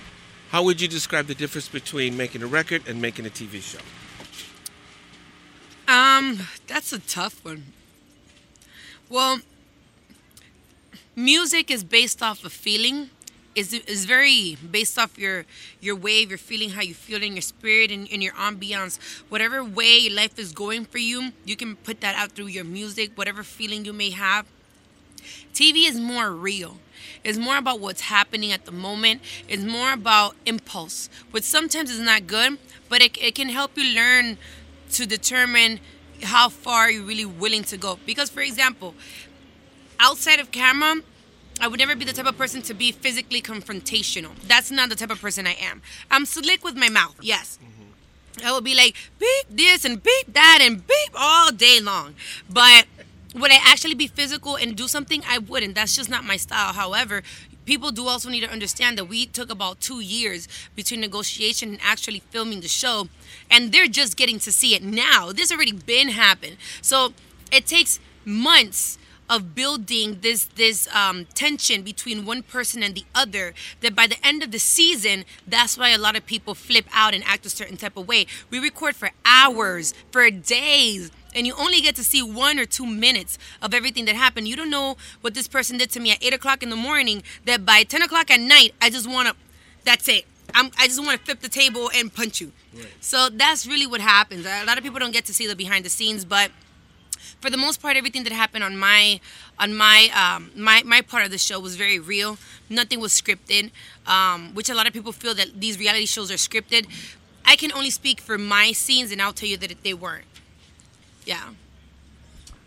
how 0.49 0.63
would 0.63 0.81
you 0.81 0.87
describe 0.87 1.27
the 1.27 1.35
difference 1.35 1.67
between 1.69 2.15
making 2.17 2.41
a 2.43 2.47
record 2.47 2.81
and 2.87 3.01
making 3.01 3.25
a 3.25 3.29
tv 3.29 3.61
show 3.61 3.79
Um, 5.87 6.47
that's 6.67 6.91
a 6.91 6.99
tough 6.99 7.43
one. 7.45 7.63
Well, 9.09 9.39
music 11.15 11.71
is 11.71 11.83
based 11.83 12.21
off 12.21 12.43
of 12.43 12.51
feeling. 12.51 13.09
Is 13.55 13.73
is 13.73 14.05
very 14.05 14.55
based 14.69 14.99
off 14.99 15.17
your 15.17 15.45
your 15.79 15.95
wave, 15.95 16.29
your 16.29 16.37
feeling, 16.37 16.71
how 16.71 16.81
you 16.81 16.93
feel 16.93 17.23
in 17.23 17.33
your 17.33 17.41
spirit 17.41 17.89
and 17.89 18.05
in 18.07 18.21
your 18.21 18.33
ambiance. 18.33 18.99
Whatever 19.29 19.63
way 19.63 20.09
life 20.09 20.37
is 20.37 20.51
going 20.51 20.85
for 20.85 20.99
you, 20.99 21.31
you 21.45 21.55
can 21.55 21.75
put 21.77 22.01
that 22.01 22.15
out 22.15 22.33
through 22.33 22.47
your 22.47 22.65
music. 22.65 23.07
Whatever 23.15 23.41
feeling 23.43 23.85
you 23.85 23.93
may 23.93 24.11
have. 24.11 24.45
TV 25.57 25.89
is 25.89 25.99
more 25.99 26.31
real. 26.31 26.77
It's 27.23 27.39
more 27.39 27.57
about 27.57 27.79
what's 27.79 28.01
happening 28.01 28.51
at 28.51 28.65
the 28.65 28.71
moment. 28.71 29.23
It's 29.49 29.63
more 29.63 29.91
about 29.91 30.35
impulse, 30.45 31.09
which 31.31 31.43
sometimes 31.43 31.89
is 31.89 31.99
not 31.99 32.27
good, 32.27 32.59
but 32.89 33.01
it, 33.01 33.17
it 33.19 33.33
can 33.33 33.49
help 33.49 33.75
you 33.75 33.95
learn 33.95 34.37
to 34.91 35.07
determine 35.07 35.79
how 36.21 36.49
far 36.49 36.91
you're 36.91 37.03
really 37.03 37.25
willing 37.25 37.63
to 37.63 37.77
go. 37.77 37.97
Because, 38.05 38.29
for 38.29 38.41
example, 38.41 38.93
outside 39.99 40.39
of 40.39 40.51
camera, 40.51 41.01
I 41.59 41.67
would 41.67 41.79
never 41.79 41.95
be 41.95 42.05
the 42.05 42.13
type 42.13 42.27
of 42.27 42.37
person 42.37 42.61
to 42.61 42.75
be 42.75 42.91
physically 42.91 43.41
confrontational. 43.41 44.39
That's 44.47 44.69
not 44.69 44.89
the 44.89 44.95
type 44.95 45.09
of 45.09 45.19
person 45.19 45.47
I 45.47 45.55
am. 45.59 45.81
I'm 46.11 46.27
slick 46.27 46.63
with 46.63 46.77
my 46.77 46.89
mouth, 46.89 47.15
yes. 47.19 47.57
Mm-hmm. 47.63 48.45
I 48.45 48.51
would 48.51 48.63
be 48.63 48.75
like 48.75 48.95
beep 49.17 49.45
this 49.49 49.85
and 49.85 50.03
beep 50.03 50.33
that 50.33 50.59
and 50.61 50.85
beep 50.85 51.09
all 51.15 51.51
day 51.51 51.79
long. 51.81 52.13
But 52.47 52.85
would 53.37 53.51
I 53.51 53.59
actually 53.63 53.93
be 53.95 54.07
physical 54.07 54.55
and 54.55 54.75
do 54.75 54.87
something? 54.87 55.21
I 55.27 55.37
wouldn't. 55.37 55.75
That's 55.75 55.95
just 55.95 56.09
not 56.09 56.23
my 56.23 56.37
style. 56.37 56.73
However, 56.73 57.23
people 57.65 57.91
do 57.91 58.07
also 58.07 58.29
need 58.29 58.41
to 58.41 58.51
understand 58.51 58.97
that 58.97 59.05
we 59.05 59.25
took 59.25 59.51
about 59.51 59.79
two 59.79 59.99
years 59.99 60.47
between 60.75 61.01
negotiation 61.01 61.69
and 61.69 61.79
actually 61.83 62.21
filming 62.31 62.61
the 62.61 62.67
show, 62.67 63.09
and 63.49 63.71
they're 63.71 63.87
just 63.87 64.17
getting 64.17 64.39
to 64.39 64.51
see 64.51 64.75
it 64.75 64.83
now. 64.83 65.31
This 65.31 65.51
already 65.51 65.73
been 65.73 66.09
happened, 66.09 66.57
so 66.81 67.13
it 67.51 67.65
takes 67.65 67.99
months 68.25 68.97
of 69.29 69.53
building 69.53 70.19
this 70.21 70.45
this 70.45 70.87
um, 70.95 71.25
tension 71.33 71.81
between 71.81 72.25
one 72.25 72.41
person 72.41 72.81
and 72.81 72.95
the 72.95 73.03
other 73.13 73.53
that 73.81 73.93
by 73.95 74.07
the 74.07 74.15
end 74.25 74.41
of 74.41 74.51
the 74.51 74.59
season 74.59 75.25
that's 75.45 75.77
why 75.77 75.89
a 75.89 75.97
lot 75.97 76.15
of 76.15 76.25
people 76.25 76.55
flip 76.55 76.85
out 76.93 77.13
and 77.13 77.23
act 77.25 77.45
a 77.45 77.49
certain 77.49 77.75
type 77.75 77.97
of 77.97 78.07
way 78.07 78.25
we 78.49 78.57
record 78.57 78.95
for 78.95 79.11
hours 79.25 79.93
for 80.11 80.29
days 80.29 81.11
and 81.37 81.45
you 81.45 81.53
only 81.57 81.79
get 81.79 81.95
to 81.95 82.03
see 82.03 82.21
one 82.23 82.57
or 82.57 82.65
two 82.65 82.85
minutes 82.85 83.37
of 83.61 83.73
everything 83.73 84.05
that 84.05 84.15
happened 84.15 84.47
you 84.47 84.55
don't 84.55 84.69
know 84.69 84.97
what 85.21 85.33
this 85.33 85.47
person 85.47 85.77
did 85.77 85.89
to 85.91 85.99
me 85.99 86.11
at 86.11 86.23
8 86.23 86.33
o'clock 86.33 86.63
in 86.63 86.69
the 86.69 86.75
morning 86.75 87.23
that 87.45 87.65
by 87.65 87.83
10 87.83 88.01
o'clock 88.01 88.31
at 88.31 88.39
night 88.39 88.73
i 88.81 88.89
just 88.89 89.09
want 89.09 89.29
to 89.29 89.35
that's 89.85 90.07
it 90.09 90.25
I'm, 90.53 90.71
i 90.77 90.87
just 90.87 91.03
want 91.03 91.19
to 91.19 91.23
flip 91.25 91.39
the 91.41 91.49
table 91.49 91.89
and 91.95 92.13
punch 92.13 92.41
you 92.41 92.51
right. 92.75 92.87
so 92.99 93.29
that's 93.29 93.67
really 93.67 93.87
what 93.87 94.01
happens 94.01 94.45
a 94.45 94.65
lot 94.65 94.77
of 94.77 94.83
people 94.83 94.99
don't 94.99 95.13
get 95.13 95.25
to 95.25 95.33
see 95.33 95.47
the 95.47 95.55
behind 95.55 95.85
the 95.85 95.89
scenes 95.89 96.25
but 96.25 96.51
for 97.41 97.49
the 97.49 97.57
most 97.57 97.81
part, 97.81 97.97
everything 97.97 98.23
that 98.23 98.33
happened 98.33 98.63
on 98.63 98.77
my 98.77 99.19
on 99.59 99.75
my 99.75 100.09
um, 100.15 100.51
my 100.55 100.81
my 100.83 101.01
part 101.01 101.25
of 101.25 101.31
the 101.31 101.37
show 101.37 101.59
was 101.59 101.75
very 101.75 101.99
real. 101.99 102.37
Nothing 102.69 102.99
was 102.99 103.11
scripted, 103.11 103.71
um, 104.05 104.53
which 104.53 104.69
a 104.69 104.73
lot 104.73 104.87
of 104.87 104.93
people 104.93 105.11
feel 105.11 105.33
that 105.35 105.59
these 105.59 105.79
reality 105.79 106.05
shows 106.05 106.31
are 106.31 106.35
scripted. 106.35 106.87
I 107.45 107.55
can 107.55 107.71
only 107.71 107.89
speak 107.89 108.19
for 108.19 108.37
my 108.37 108.71
scenes, 108.71 109.11
and 109.11 109.21
I'll 109.21 109.33
tell 109.33 109.49
you 109.49 109.57
that 109.57 109.83
they 109.83 109.93
weren't. 109.93 110.25
Yeah. 111.27 111.41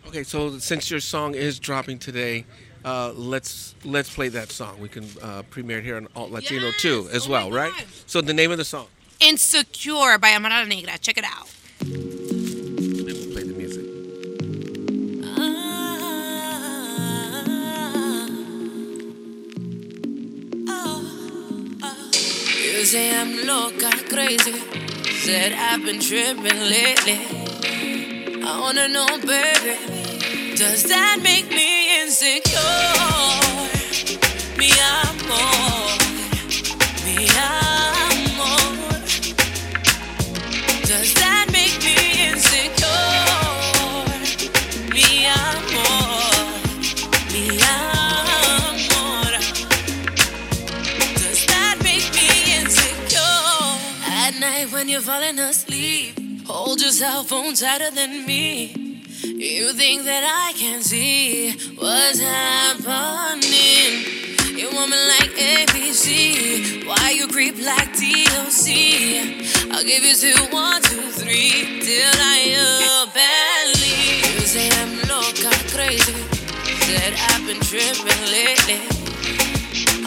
Okay, 0.07 0.21
so 0.23 0.59
since 0.59 0.91
your 0.91 0.99
song 0.99 1.33
is 1.33 1.57
dropping 1.57 1.97
today, 1.97 2.45
uh, 2.85 3.11
let's 3.13 3.73
let's 3.83 4.13
play 4.13 4.29
that 4.29 4.51
song. 4.51 4.79
We 4.79 4.87
can 4.87 5.05
uh, 5.21 5.41
premiere 5.49 5.79
it 5.79 5.83
here 5.83 5.97
on 5.97 6.07
Alt 6.15 6.29
Latino 6.29 6.67
yes! 6.67 6.81
too, 6.81 7.09
as 7.11 7.27
oh 7.27 7.31
well, 7.31 7.51
right? 7.51 7.73
So 8.05 8.21
the 8.21 8.33
name 8.33 8.51
of 8.51 8.59
the 8.59 8.65
song? 8.65 8.85
Insecure 9.19 10.19
by 10.19 10.35
Amara 10.35 10.65
Negra. 10.65 10.97
Check 10.99 11.17
it 11.17 11.25
out. 11.25 11.49
say 22.83 23.15
I'm 23.15 23.47
loca, 23.47 23.89
crazy. 24.09 24.51
Said 25.23 25.53
I've 25.53 25.83
been 25.85 26.01
tripping 26.01 26.59
lately. 26.59 27.40
I 28.43 28.59
wanna 28.59 28.87
know, 28.87 29.05
baby, 29.19 30.55
does 30.55 30.83
that 30.83 31.19
make 31.21 31.49
me 31.49 32.01
insecure? 32.01 32.59
Me, 34.57 34.71
I'm 34.81 35.27
more. 35.27 35.90
Cell 57.01 57.23
phone 57.23 57.55
tighter 57.55 57.89
than 57.89 58.27
me. 58.27 58.67
You 59.23 59.73
think 59.73 60.03
that 60.03 60.23
I 60.23 60.53
can 60.55 60.83
see 60.83 61.49
what's 61.73 62.19
happening. 62.19 63.89
You 64.55 64.69
want 64.69 64.91
me 64.91 64.97
like 65.13 65.33
ABC. 65.33 66.85
Why 66.85 67.09
you 67.17 67.27
creep 67.27 67.55
like 67.57 67.89
TLC? 67.93 69.71
I'll 69.71 69.83
give 69.83 70.03
you 70.03 70.13
two, 70.13 70.43
one, 70.53 70.79
two, 70.83 71.09
three, 71.21 71.81
till 71.81 72.13
I 72.35 72.39
up 73.01 73.17
and. 73.17 73.73
You 74.35 74.45
say 74.45 74.69
I'm 74.69 74.93
loca, 75.09 75.49
crazy. 75.73 76.13
Said 76.85 77.15
I've 77.31 77.47
been 77.47 77.61
tripping 77.61 78.21
lately. 78.29 79.10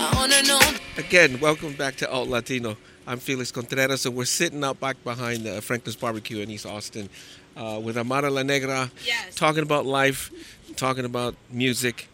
I 0.05 0.15
wanna 0.17 0.43
know. 0.43 0.61
Again, 0.99 1.41
welcome 1.41 1.73
back 1.73 1.97
to 1.97 2.11
Alt 2.11 2.29
Latino. 2.29 2.77
I'm 3.07 3.19
Felix 3.19 3.51
Contreras, 3.51 4.05
and 4.05 4.15
we're 4.15 4.27
sitting 4.27 4.63
out 4.63 4.79
back 4.79 5.03
behind 5.03 5.47
uh, 5.47 5.63
Franklin's 5.63 5.97
Barbecue 5.97 6.41
in 6.41 6.51
East 6.51 6.67
Austin 6.67 7.09
uh, 7.57 7.81
with 7.83 7.97
Amara 7.97 8.29
La 8.29 8.43
Negra, 8.43 8.91
yes. 9.03 9.35
talking 9.35 9.63
about 9.63 9.87
life, 9.87 10.31
talking 10.77 11.07
about 11.07 11.37
music. 11.51 12.09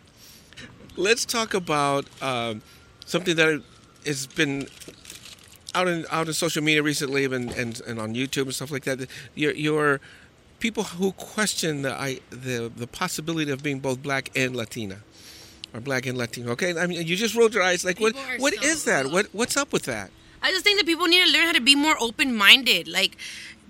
Let's 0.97 1.25
talk 1.25 1.53
about 1.53 2.07
um, 2.23 2.63
something 3.07 3.35
that 3.35 3.61
has 4.07 4.29
been 4.29 4.69
out 5.75 5.89
in 5.89 6.07
out 6.13 6.29
in 6.29 6.33
social 6.33 6.63
media 6.63 6.85
recently, 6.85 7.25
and, 7.25 7.51
and, 7.51 7.81
and 7.89 7.99
on 7.99 8.15
YouTube 8.15 8.43
and 8.43 8.55
stuff 8.55 8.71
like 8.71 8.85
that. 8.85 9.09
Your, 9.35 9.53
your 9.53 10.01
people 10.61 10.85
who 10.85 11.11
question 11.13 11.83
the, 11.83 11.93
I, 11.93 12.21
the 12.31 12.71
the 12.75 12.87
possibility 12.87 13.51
of 13.51 13.65
being 13.65 13.81
both 13.81 14.01
black 14.01 14.31
and 14.37 14.55
Latina 14.55 14.99
or 15.75 15.81
black 15.81 16.07
and 16.07 16.17
Latino. 16.19 16.53
Okay, 16.53 16.77
I 16.77 16.87
mean, 16.87 17.07
you 17.07 17.17
just 17.17 17.35
rolled 17.35 17.55
your 17.55 17.63
eyes. 17.63 17.85
Like, 17.85 17.99
people 17.99 18.21
what? 18.39 18.41
What 18.41 18.55
so 18.55 18.67
is 18.67 18.85
that? 18.85 19.11
What? 19.11 19.27
What's 19.33 19.57
up 19.57 19.73
with 19.73 19.85
that? 19.85 20.11
I 20.43 20.51
just 20.51 20.65
think 20.65 20.79
that 20.79 20.87
people 20.87 21.07
need 21.07 21.25
to 21.27 21.33
learn 21.33 21.47
how 21.47 21.53
to 21.53 21.61
be 21.61 21.75
more 21.75 21.97
open 22.01 22.35
minded. 22.35 22.89
Like, 22.89 23.17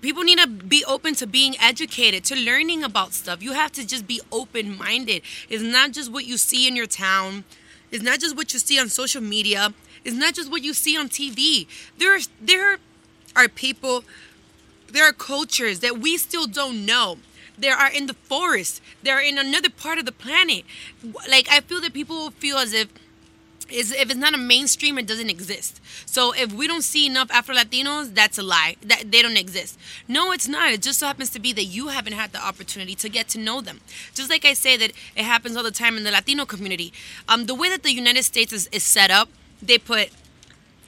people 0.01 0.23
need 0.23 0.39
to 0.39 0.47
be 0.47 0.83
open 0.85 1.15
to 1.15 1.27
being 1.27 1.55
educated, 1.59 2.23
to 2.25 2.35
learning 2.35 2.83
about 2.83 3.13
stuff. 3.13 3.43
You 3.43 3.53
have 3.53 3.71
to 3.73 3.85
just 3.85 4.07
be 4.07 4.21
open 4.31 4.77
minded. 4.77 5.21
It's 5.49 5.63
not 5.63 5.91
just 5.91 6.11
what 6.11 6.25
you 6.25 6.37
see 6.37 6.67
in 6.67 6.75
your 6.75 6.87
town, 6.87 7.43
it's 7.91 8.03
not 8.03 8.19
just 8.19 8.35
what 8.35 8.53
you 8.53 8.59
see 8.59 8.79
on 8.79 8.89
social 8.89 9.21
media, 9.21 9.73
it's 10.03 10.15
not 10.15 10.33
just 10.33 10.49
what 10.49 10.63
you 10.63 10.73
see 10.73 10.97
on 10.97 11.09
TV. 11.09 11.67
There, 11.97 12.17
there 12.41 12.77
are 13.35 13.47
people, 13.47 14.03
there 14.91 15.07
are 15.07 15.13
cultures 15.13 15.79
that 15.81 15.99
we 15.99 16.17
still 16.17 16.47
don't 16.47 16.85
know. 16.85 17.17
There 17.57 17.75
are 17.75 17.91
in 17.91 18.07
the 18.07 18.13
forest. 18.13 18.81
They're 19.03 19.21
in 19.21 19.37
another 19.37 19.69
part 19.69 19.99
of 19.99 20.05
the 20.05 20.11
planet. 20.11 20.63
Like 21.29 21.47
I 21.49 21.61
feel 21.61 21.81
that 21.81 21.93
people 21.93 22.31
feel 22.31 22.57
as 22.57 22.73
if 22.73 22.89
is 23.71 23.91
if 23.91 24.09
it's 24.09 24.15
not 24.15 24.33
a 24.33 24.37
mainstream, 24.37 24.97
it 24.97 25.07
doesn't 25.07 25.29
exist. 25.29 25.79
So 26.05 26.33
if 26.33 26.51
we 26.51 26.67
don't 26.67 26.81
see 26.81 27.05
enough 27.05 27.31
Afro 27.31 27.55
Latinos, 27.55 28.13
that's 28.13 28.37
a 28.37 28.43
lie. 28.43 28.75
That 28.81 29.11
they 29.11 29.21
don't 29.21 29.37
exist. 29.37 29.79
No, 30.07 30.31
it's 30.31 30.47
not. 30.47 30.71
It 30.71 30.81
just 30.81 30.99
so 30.99 31.07
happens 31.07 31.29
to 31.31 31.39
be 31.39 31.53
that 31.53 31.65
you 31.65 31.89
haven't 31.89 32.13
had 32.13 32.33
the 32.33 32.45
opportunity 32.45 32.95
to 32.95 33.09
get 33.09 33.27
to 33.29 33.39
know 33.39 33.61
them. 33.61 33.79
Just 34.13 34.29
like 34.29 34.45
I 34.45 34.53
say 34.53 34.77
that 34.77 34.91
it 35.15 35.23
happens 35.23 35.55
all 35.55 35.63
the 35.63 35.71
time 35.71 35.97
in 35.97 36.03
the 36.03 36.11
Latino 36.11 36.45
community. 36.45 36.93
Um, 37.27 37.45
the 37.45 37.55
way 37.55 37.69
that 37.69 37.83
the 37.83 37.93
United 37.93 38.23
States 38.23 38.51
is, 38.51 38.67
is 38.71 38.83
set 38.83 39.11
up, 39.11 39.29
they 39.61 39.77
put 39.77 40.09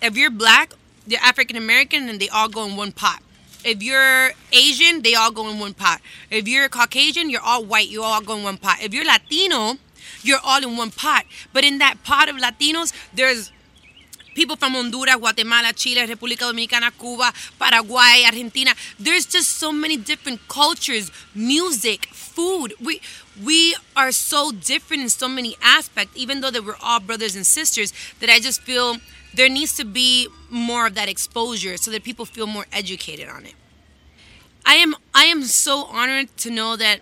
if 0.01 0.17
you're 0.17 0.31
black, 0.31 0.73
you're 1.07 1.21
African 1.21 1.55
American, 1.55 2.09
and 2.09 2.19
they 2.19 2.29
all 2.29 2.49
go 2.49 2.65
in 2.65 2.75
one 2.75 2.91
pot. 2.91 3.21
If 3.63 3.81
you're 3.81 4.31
Asian, 4.51 5.01
they 5.01 5.15
all 5.15 5.31
go 5.31 5.49
in 5.49 5.59
one 5.59 5.73
pot. 5.73 6.01
If 6.29 6.47
you're 6.47 6.69
Caucasian, 6.69 7.29
you're 7.29 7.41
all 7.41 7.63
white. 7.63 7.89
You 7.89 8.03
all 8.03 8.21
go 8.21 8.35
in 8.37 8.43
one 8.43 8.57
pot. 8.57 8.77
If 8.81 8.93
you're 8.93 9.05
Latino, 9.05 9.75
you're 10.21 10.39
all 10.43 10.61
in 10.63 10.77
one 10.77 10.91
pot. 10.91 11.25
But 11.53 11.63
in 11.63 11.77
that 11.79 12.03
pot 12.03 12.29
of 12.29 12.35
Latinos, 12.35 12.93
there's 13.13 13.51
people 14.35 14.55
from 14.55 14.73
Honduras, 14.73 15.15
Guatemala, 15.15 15.73
Chile, 15.73 16.01
República 16.07 16.51
Dominicana, 16.51 16.91
Cuba, 16.97 17.31
Paraguay, 17.59 18.23
Argentina. 18.25 18.71
There's 18.99 19.25
just 19.25 19.49
so 19.57 19.71
many 19.71 19.97
different 19.97 20.47
cultures, 20.47 21.11
music, 21.33 22.07
food. 22.07 22.73
We 22.83 23.01
we 23.43 23.75
are 23.95 24.11
so 24.11 24.51
different 24.51 25.03
in 25.03 25.09
so 25.09 25.27
many 25.27 25.55
aspects, 25.61 26.13
even 26.15 26.41
though 26.41 26.51
that 26.51 26.63
we're 26.63 26.75
all 26.81 26.99
brothers 26.99 27.35
and 27.35 27.45
sisters, 27.45 27.93
that 28.19 28.29
I 28.29 28.39
just 28.39 28.61
feel 28.61 28.97
there 29.33 29.49
needs 29.49 29.75
to 29.77 29.85
be 29.85 30.27
more 30.49 30.87
of 30.87 30.95
that 30.95 31.09
exposure 31.09 31.77
so 31.77 31.91
that 31.91 32.03
people 32.03 32.25
feel 32.25 32.47
more 32.47 32.65
educated 32.71 33.27
on 33.27 33.45
it. 33.45 33.55
I 34.65 34.75
am 34.75 34.95
I 35.13 35.25
am 35.25 35.43
so 35.43 35.85
honored 35.85 36.35
to 36.37 36.49
know 36.49 36.75
that 36.77 37.01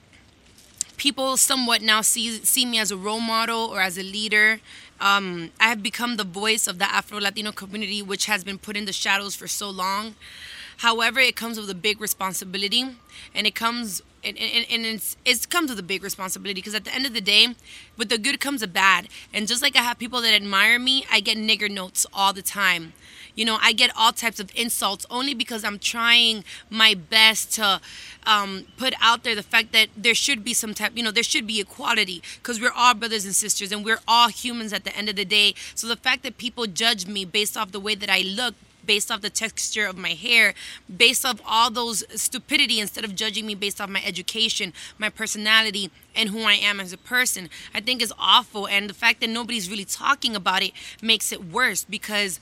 people 0.97 1.37
somewhat 1.37 1.81
now 1.81 2.01
see 2.01 2.37
see 2.43 2.65
me 2.65 2.79
as 2.79 2.91
a 2.91 2.97
role 2.97 3.19
model 3.19 3.59
or 3.59 3.81
as 3.81 3.97
a 3.97 4.03
leader. 4.03 4.59
Um, 4.99 5.49
I 5.59 5.67
have 5.69 5.81
become 5.81 6.17
the 6.17 6.23
voice 6.23 6.67
of 6.67 6.77
the 6.77 6.85
Afro 6.85 7.19
Latino 7.19 7.51
community, 7.51 8.03
which 8.03 8.25
has 8.25 8.43
been 8.43 8.59
put 8.59 8.77
in 8.77 8.85
the 8.85 8.93
shadows 8.93 9.35
for 9.35 9.47
so 9.47 9.69
long. 9.69 10.15
However, 10.81 11.19
it 11.19 11.35
comes 11.35 11.59
with 11.59 11.69
a 11.69 11.75
big 11.75 12.01
responsibility, 12.01 12.83
and 13.35 13.45
it 13.45 13.53
comes 13.53 14.01
and, 14.23 14.35
and, 14.37 14.65
and 14.67 14.83
it's 14.83 15.15
it 15.25 15.47
comes 15.47 15.69
with 15.69 15.77
a 15.77 15.83
big 15.83 16.03
responsibility 16.03 16.59
because 16.59 16.73
at 16.73 16.85
the 16.85 16.93
end 16.93 17.05
of 17.05 17.13
the 17.13 17.21
day, 17.21 17.55
with 17.97 18.09
the 18.09 18.17
good 18.17 18.39
comes 18.39 18.61
the 18.61 18.67
bad. 18.67 19.07
And 19.31 19.47
just 19.47 19.61
like 19.61 19.75
I 19.75 19.83
have 19.83 19.99
people 19.99 20.21
that 20.21 20.33
admire 20.33 20.79
me, 20.79 21.05
I 21.11 21.19
get 21.19 21.37
nigger 21.37 21.69
notes 21.69 22.07
all 22.11 22.33
the 22.33 22.41
time. 22.41 22.93
You 23.35 23.45
know, 23.45 23.59
I 23.61 23.73
get 23.73 23.91
all 23.95 24.11
types 24.11 24.39
of 24.39 24.51
insults 24.55 25.05
only 25.11 25.35
because 25.35 25.63
I'm 25.63 25.77
trying 25.77 26.43
my 26.71 26.95
best 26.95 27.53
to 27.53 27.79
um, 28.25 28.65
put 28.75 28.95
out 28.99 29.23
there 29.23 29.35
the 29.35 29.43
fact 29.43 29.73
that 29.73 29.89
there 29.95 30.15
should 30.15 30.43
be 30.43 30.55
some 30.55 30.73
type, 30.73 30.93
you 30.95 31.03
know, 31.03 31.11
there 31.11 31.23
should 31.23 31.45
be 31.45 31.61
equality 31.61 32.23
because 32.37 32.59
we're 32.59 32.73
all 32.75 32.95
brothers 32.95 33.23
and 33.23 33.35
sisters 33.35 33.71
and 33.71 33.85
we're 33.85 34.01
all 34.07 34.29
humans 34.29 34.73
at 34.73 34.83
the 34.83 34.95
end 34.97 35.09
of 35.09 35.15
the 35.15 35.25
day. 35.25 35.53
So 35.75 35.87
the 35.87 35.95
fact 35.95 36.23
that 36.23 36.39
people 36.39 36.65
judge 36.65 37.05
me 37.05 37.23
based 37.23 37.55
off 37.55 37.71
the 37.71 37.79
way 37.79 37.93
that 37.95 38.09
I 38.09 38.21
look 38.21 38.55
based 38.85 39.11
off 39.11 39.21
the 39.21 39.29
texture 39.29 39.85
of 39.85 39.97
my 39.97 40.09
hair, 40.09 40.53
based 40.95 41.25
off 41.25 41.39
all 41.45 41.71
those 41.71 42.03
stupidity 42.19 42.79
instead 42.79 43.03
of 43.03 43.15
judging 43.15 43.45
me 43.45 43.55
based 43.55 43.79
off 43.79 43.89
my 43.89 44.03
education, 44.05 44.73
my 44.97 45.09
personality, 45.09 45.91
and 46.15 46.29
who 46.29 46.43
I 46.43 46.53
am 46.53 46.79
as 46.79 46.93
a 46.93 46.97
person. 46.97 47.49
I 47.73 47.79
think 47.79 48.01
is 48.01 48.13
awful. 48.19 48.67
And 48.67 48.89
the 48.89 48.93
fact 48.93 49.21
that 49.21 49.29
nobody's 49.29 49.69
really 49.69 49.85
talking 49.85 50.35
about 50.35 50.63
it 50.63 50.71
makes 51.01 51.31
it 51.31 51.45
worse 51.45 51.85
because 51.85 52.39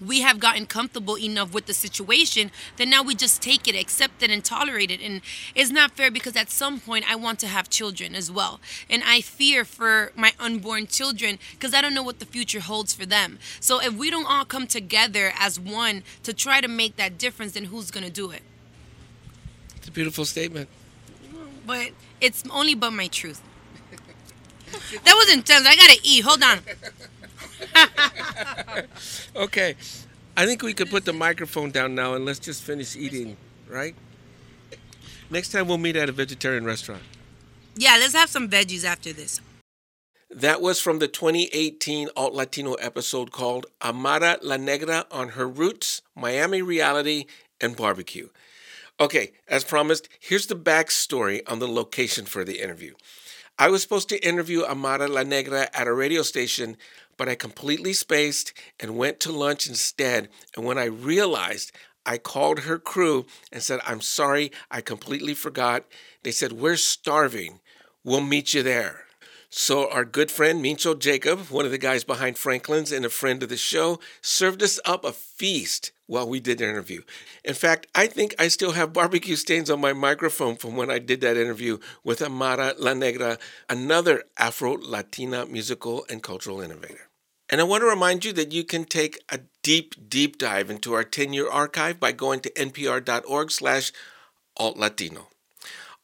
we 0.00 0.20
have 0.20 0.38
gotten 0.38 0.66
comfortable 0.66 1.18
enough 1.18 1.54
with 1.54 1.66
the 1.66 1.74
situation 1.74 2.50
that 2.76 2.86
now 2.88 3.02
we 3.02 3.14
just 3.14 3.40
take 3.40 3.66
it, 3.66 3.74
accept 3.74 4.22
it, 4.22 4.30
and 4.30 4.44
tolerate 4.44 4.90
it. 4.90 5.00
And 5.00 5.22
it's 5.54 5.70
not 5.70 5.92
fair 5.92 6.10
because 6.10 6.36
at 6.36 6.50
some 6.50 6.80
point 6.80 7.10
I 7.10 7.16
want 7.16 7.38
to 7.40 7.46
have 7.46 7.70
children 7.70 8.14
as 8.14 8.30
well. 8.30 8.60
And 8.90 9.02
I 9.04 9.20
fear 9.20 9.64
for 9.64 10.12
my 10.14 10.32
unborn 10.38 10.86
children 10.86 11.38
because 11.52 11.74
I 11.74 11.80
don't 11.80 11.94
know 11.94 12.02
what 12.02 12.18
the 12.18 12.26
future 12.26 12.60
holds 12.60 12.92
for 12.92 13.06
them. 13.06 13.38
So 13.60 13.80
if 13.80 13.94
we 13.94 14.10
don't 14.10 14.26
all 14.26 14.44
come 14.44 14.66
together 14.66 15.32
as 15.38 15.58
one 15.58 16.02
to 16.24 16.32
try 16.32 16.60
to 16.60 16.68
make 16.68 16.96
that 16.96 17.18
difference, 17.18 17.52
then 17.52 17.64
who's 17.64 17.90
going 17.90 18.04
to 18.04 18.12
do 18.12 18.30
it? 18.30 18.42
It's 19.76 19.88
a 19.88 19.92
beautiful 19.92 20.24
statement. 20.24 20.68
But 21.66 21.90
it's 22.20 22.44
only 22.50 22.74
but 22.74 22.92
my 22.92 23.08
truth. 23.08 23.42
that 25.04 25.14
was 25.14 25.32
intense. 25.32 25.66
I 25.66 25.74
got 25.74 25.90
to 25.90 26.00
eat. 26.02 26.22
Hold 26.24 26.42
on. 26.42 26.58
Okay. 29.36 29.76
I 30.36 30.44
think 30.46 30.62
we 30.62 30.74
could 30.74 30.90
put 30.90 31.04
the 31.04 31.12
microphone 31.12 31.70
down 31.70 31.94
now 31.94 32.14
and 32.14 32.24
let's 32.24 32.38
just 32.38 32.62
finish 32.62 32.96
eating, 32.96 33.36
right? 33.68 33.94
Next 35.30 35.50
time 35.50 35.66
we'll 35.66 35.78
meet 35.78 35.96
at 35.96 36.08
a 36.08 36.12
vegetarian 36.12 36.64
restaurant. 36.64 37.02
Yeah, 37.74 37.96
let's 37.98 38.14
have 38.14 38.28
some 38.28 38.48
veggies 38.48 38.84
after 38.84 39.12
this. 39.12 39.40
That 40.30 40.60
was 40.60 40.80
from 40.80 40.98
the 40.98 41.08
2018 41.08 42.08
Alt 42.16 42.34
Latino 42.34 42.74
episode 42.74 43.32
called 43.32 43.66
Amara 43.82 44.38
La 44.42 44.56
Negra 44.56 45.06
on 45.10 45.30
Her 45.30 45.48
Roots, 45.48 46.02
Miami 46.14 46.62
Reality, 46.62 47.26
and 47.60 47.76
Barbecue. 47.76 48.28
Okay, 48.98 49.32
as 49.48 49.64
promised, 49.64 50.08
here's 50.18 50.46
the 50.46 50.56
backstory 50.56 51.42
on 51.46 51.58
the 51.58 51.68
location 51.68 52.24
for 52.24 52.44
the 52.44 52.60
interview. 52.62 52.94
I 53.58 53.68
was 53.68 53.82
supposed 53.82 54.08
to 54.10 54.26
interview 54.26 54.64
Amara 54.64 55.08
La 55.08 55.22
Negra 55.22 55.68
at 55.72 55.86
a 55.86 55.92
radio 55.92 56.22
station, 56.22 56.76
but 57.16 57.28
I 57.28 57.34
completely 57.34 57.92
spaced 57.92 58.52
and 58.78 58.96
went 58.96 59.20
to 59.20 59.32
lunch 59.32 59.66
instead. 59.66 60.28
And 60.56 60.64
when 60.64 60.78
I 60.78 60.84
realized, 60.84 61.72
I 62.04 62.18
called 62.18 62.60
her 62.60 62.78
crew 62.78 63.26
and 63.50 63.62
said, 63.62 63.80
I'm 63.86 64.00
sorry, 64.00 64.52
I 64.70 64.80
completely 64.80 65.34
forgot. 65.34 65.84
They 66.22 66.30
said, 66.30 66.52
We're 66.52 66.76
starving. 66.76 67.60
We'll 68.04 68.20
meet 68.20 68.54
you 68.54 68.62
there. 68.62 69.06
So, 69.48 69.90
our 69.90 70.04
good 70.04 70.30
friend 70.30 70.62
Mincho 70.62 70.98
Jacob, 70.98 71.48
one 71.50 71.64
of 71.64 71.70
the 71.70 71.78
guys 71.78 72.04
behind 72.04 72.36
Franklin's 72.36 72.92
and 72.92 73.04
a 73.04 73.10
friend 73.10 73.42
of 73.42 73.48
the 73.48 73.56
show, 73.56 74.00
served 74.20 74.62
us 74.62 74.80
up 74.84 75.04
a 75.04 75.12
feast 75.12 75.92
while 76.06 76.28
we 76.28 76.40
did 76.40 76.58
the 76.58 76.68
interview. 76.68 77.02
In 77.44 77.54
fact, 77.54 77.86
I 77.94 78.06
think 78.06 78.34
I 78.38 78.48
still 78.48 78.72
have 78.72 78.92
barbecue 78.92 79.36
stains 79.36 79.70
on 79.70 79.80
my 79.80 79.92
microphone 79.92 80.56
from 80.56 80.76
when 80.76 80.90
I 80.90 80.98
did 80.98 81.20
that 81.22 81.36
interview 81.36 81.78
with 82.04 82.22
Amara 82.22 82.74
La 82.78 82.94
Negra, 82.94 83.38
another 83.68 84.24
Afro 84.36 84.76
Latina 84.80 85.46
musical 85.46 86.04
and 86.10 86.22
cultural 86.22 86.60
innovator. 86.60 87.05
And 87.48 87.60
I 87.60 87.64
want 87.64 87.82
to 87.82 87.86
remind 87.88 88.24
you 88.24 88.32
that 88.32 88.52
you 88.52 88.64
can 88.64 88.84
take 88.84 89.22
a 89.28 89.40
deep, 89.62 89.94
deep 90.08 90.38
dive 90.38 90.70
into 90.70 90.94
our 90.94 91.04
10-year 91.04 91.48
archive 91.48 92.00
by 92.00 92.12
going 92.12 92.40
to 92.40 92.50
npr.org 92.50 93.50
slash 93.50 93.92
altlatino. 94.58 95.26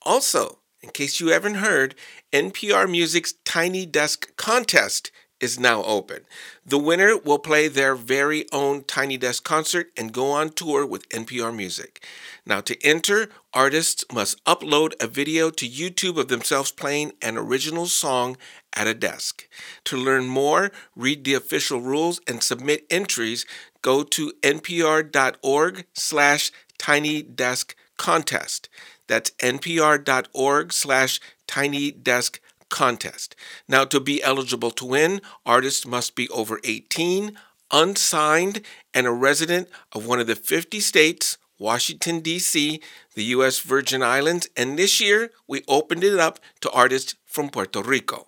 Also, 0.03 0.59
in 0.83 0.91
case 0.91 1.21
you 1.21 1.29
haven't 1.29 1.57
heard, 1.57 1.95
NPR 2.33 2.91
Music's 2.91 3.35
Tiny 3.45 3.87
Desk 3.87 4.35
contest 4.37 5.11
is 5.43 5.59
now 5.59 5.83
open. 5.83 6.21
The 6.65 6.79
winner 6.79 7.19
will 7.19 7.41
play 7.41 7.69
their 7.69 7.95
very 7.97 8.47
own 8.53 8.85
Tiny 8.85 9.17
Desk 9.19 9.43
concert 9.43 9.91
and 9.97 10.13
go 10.13 10.31
on 10.31 10.51
tour 10.51 10.87
with 10.87 11.09
NPR 11.09 11.55
Music. 11.55 12.07
Now, 12.47 12.61
to 12.63 12.81
enter, 12.87 13.29
artists 13.53 14.05
must 14.13 14.43
upload 14.45 14.95
a 15.03 15.09
video 15.09 15.51
to 15.51 15.69
YouTube 15.69 16.17
of 16.17 16.29
themselves 16.29 16.71
playing 16.71 17.13
an 17.21 17.37
original 17.37 17.87
song 17.87 18.37
at 18.73 18.87
a 18.87 18.95
desk. 18.95 19.49
To 19.85 19.97
learn 19.97 20.27
more, 20.27 20.71
read 20.97 21.25
the 21.25 21.35
official 21.35 21.81
rules 21.81 22.21
and 22.27 22.43
submit 22.43 22.87
entries, 22.89 23.45
go 23.83 24.05
to 24.05 24.33
npr.org 24.43 25.85
slash 25.93 26.53
tiny 26.79 27.23
desk 27.23 27.77
contest. 27.97 28.69
That's 29.09 29.31
npr.org 29.31 30.73
slash 30.73 31.21
tiny 31.47 31.91
desk 31.91 32.41
contest. 32.73 33.37
Now, 33.69 33.85
to 33.85 34.01
be 34.01 34.23
eligible 34.23 34.73
to 34.73 34.85
win, 34.85 35.21
artists 35.47 35.87
must 35.87 36.17
be 36.17 36.29
over 36.31 36.59
18, 36.65 37.39
unsigned, 37.71 38.63
and 38.93 39.07
a 39.07 39.13
resident 39.13 39.69
of 39.93 40.07
one 40.07 40.19
of 40.19 40.27
the 40.27 40.35
50 40.35 40.81
states, 40.81 41.39
Washington, 41.59 42.19
D.C., 42.21 42.81
the 43.15 43.25
U.S. 43.37 43.61
Virgin 43.61 44.03
Islands, 44.03 44.49
and 44.57 44.77
this 44.77 45.01
year 45.01 45.31
we 45.47 45.63
opened 45.69 46.03
it 46.03 46.19
up 46.19 46.41
to 46.63 46.71
artists 46.71 47.15
from 47.25 47.51
Puerto 47.51 47.83
Rico. 47.83 48.27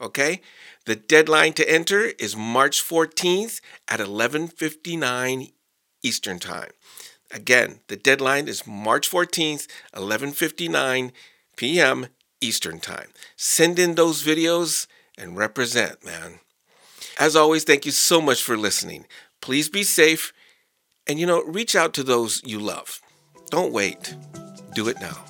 Okay? 0.00 0.40
The 0.84 0.94
deadline 0.94 1.54
to 1.54 1.68
enter 1.68 2.12
is 2.18 2.36
March 2.36 2.80
14th 2.80 3.60
at 3.88 3.98
11:59 3.98 5.52
Eastern 6.02 6.38
Time. 6.38 6.70
Again, 7.32 7.80
the 7.88 7.96
deadline 7.96 8.46
is 8.46 8.66
March 8.66 9.10
14th, 9.10 9.66
11:59 9.94 11.10
p.m. 11.56 12.06
Eastern 12.46 12.80
Time. 12.80 13.08
Send 13.36 13.78
in 13.78 13.94
those 13.94 14.22
videos 14.22 14.86
and 15.18 15.36
represent, 15.36 16.04
man. 16.04 16.40
As 17.18 17.34
always, 17.34 17.64
thank 17.64 17.86
you 17.86 17.92
so 17.92 18.20
much 18.20 18.42
for 18.42 18.56
listening. 18.56 19.06
Please 19.40 19.68
be 19.68 19.82
safe 19.82 20.32
and 21.06 21.18
you 21.18 21.26
know, 21.26 21.42
reach 21.42 21.74
out 21.76 21.94
to 21.94 22.02
those 22.02 22.42
you 22.44 22.58
love. 22.58 23.00
Don't 23.50 23.72
wait. 23.72 24.14
Do 24.74 24.88
it 24.88 25.00
now. 25.00 25.24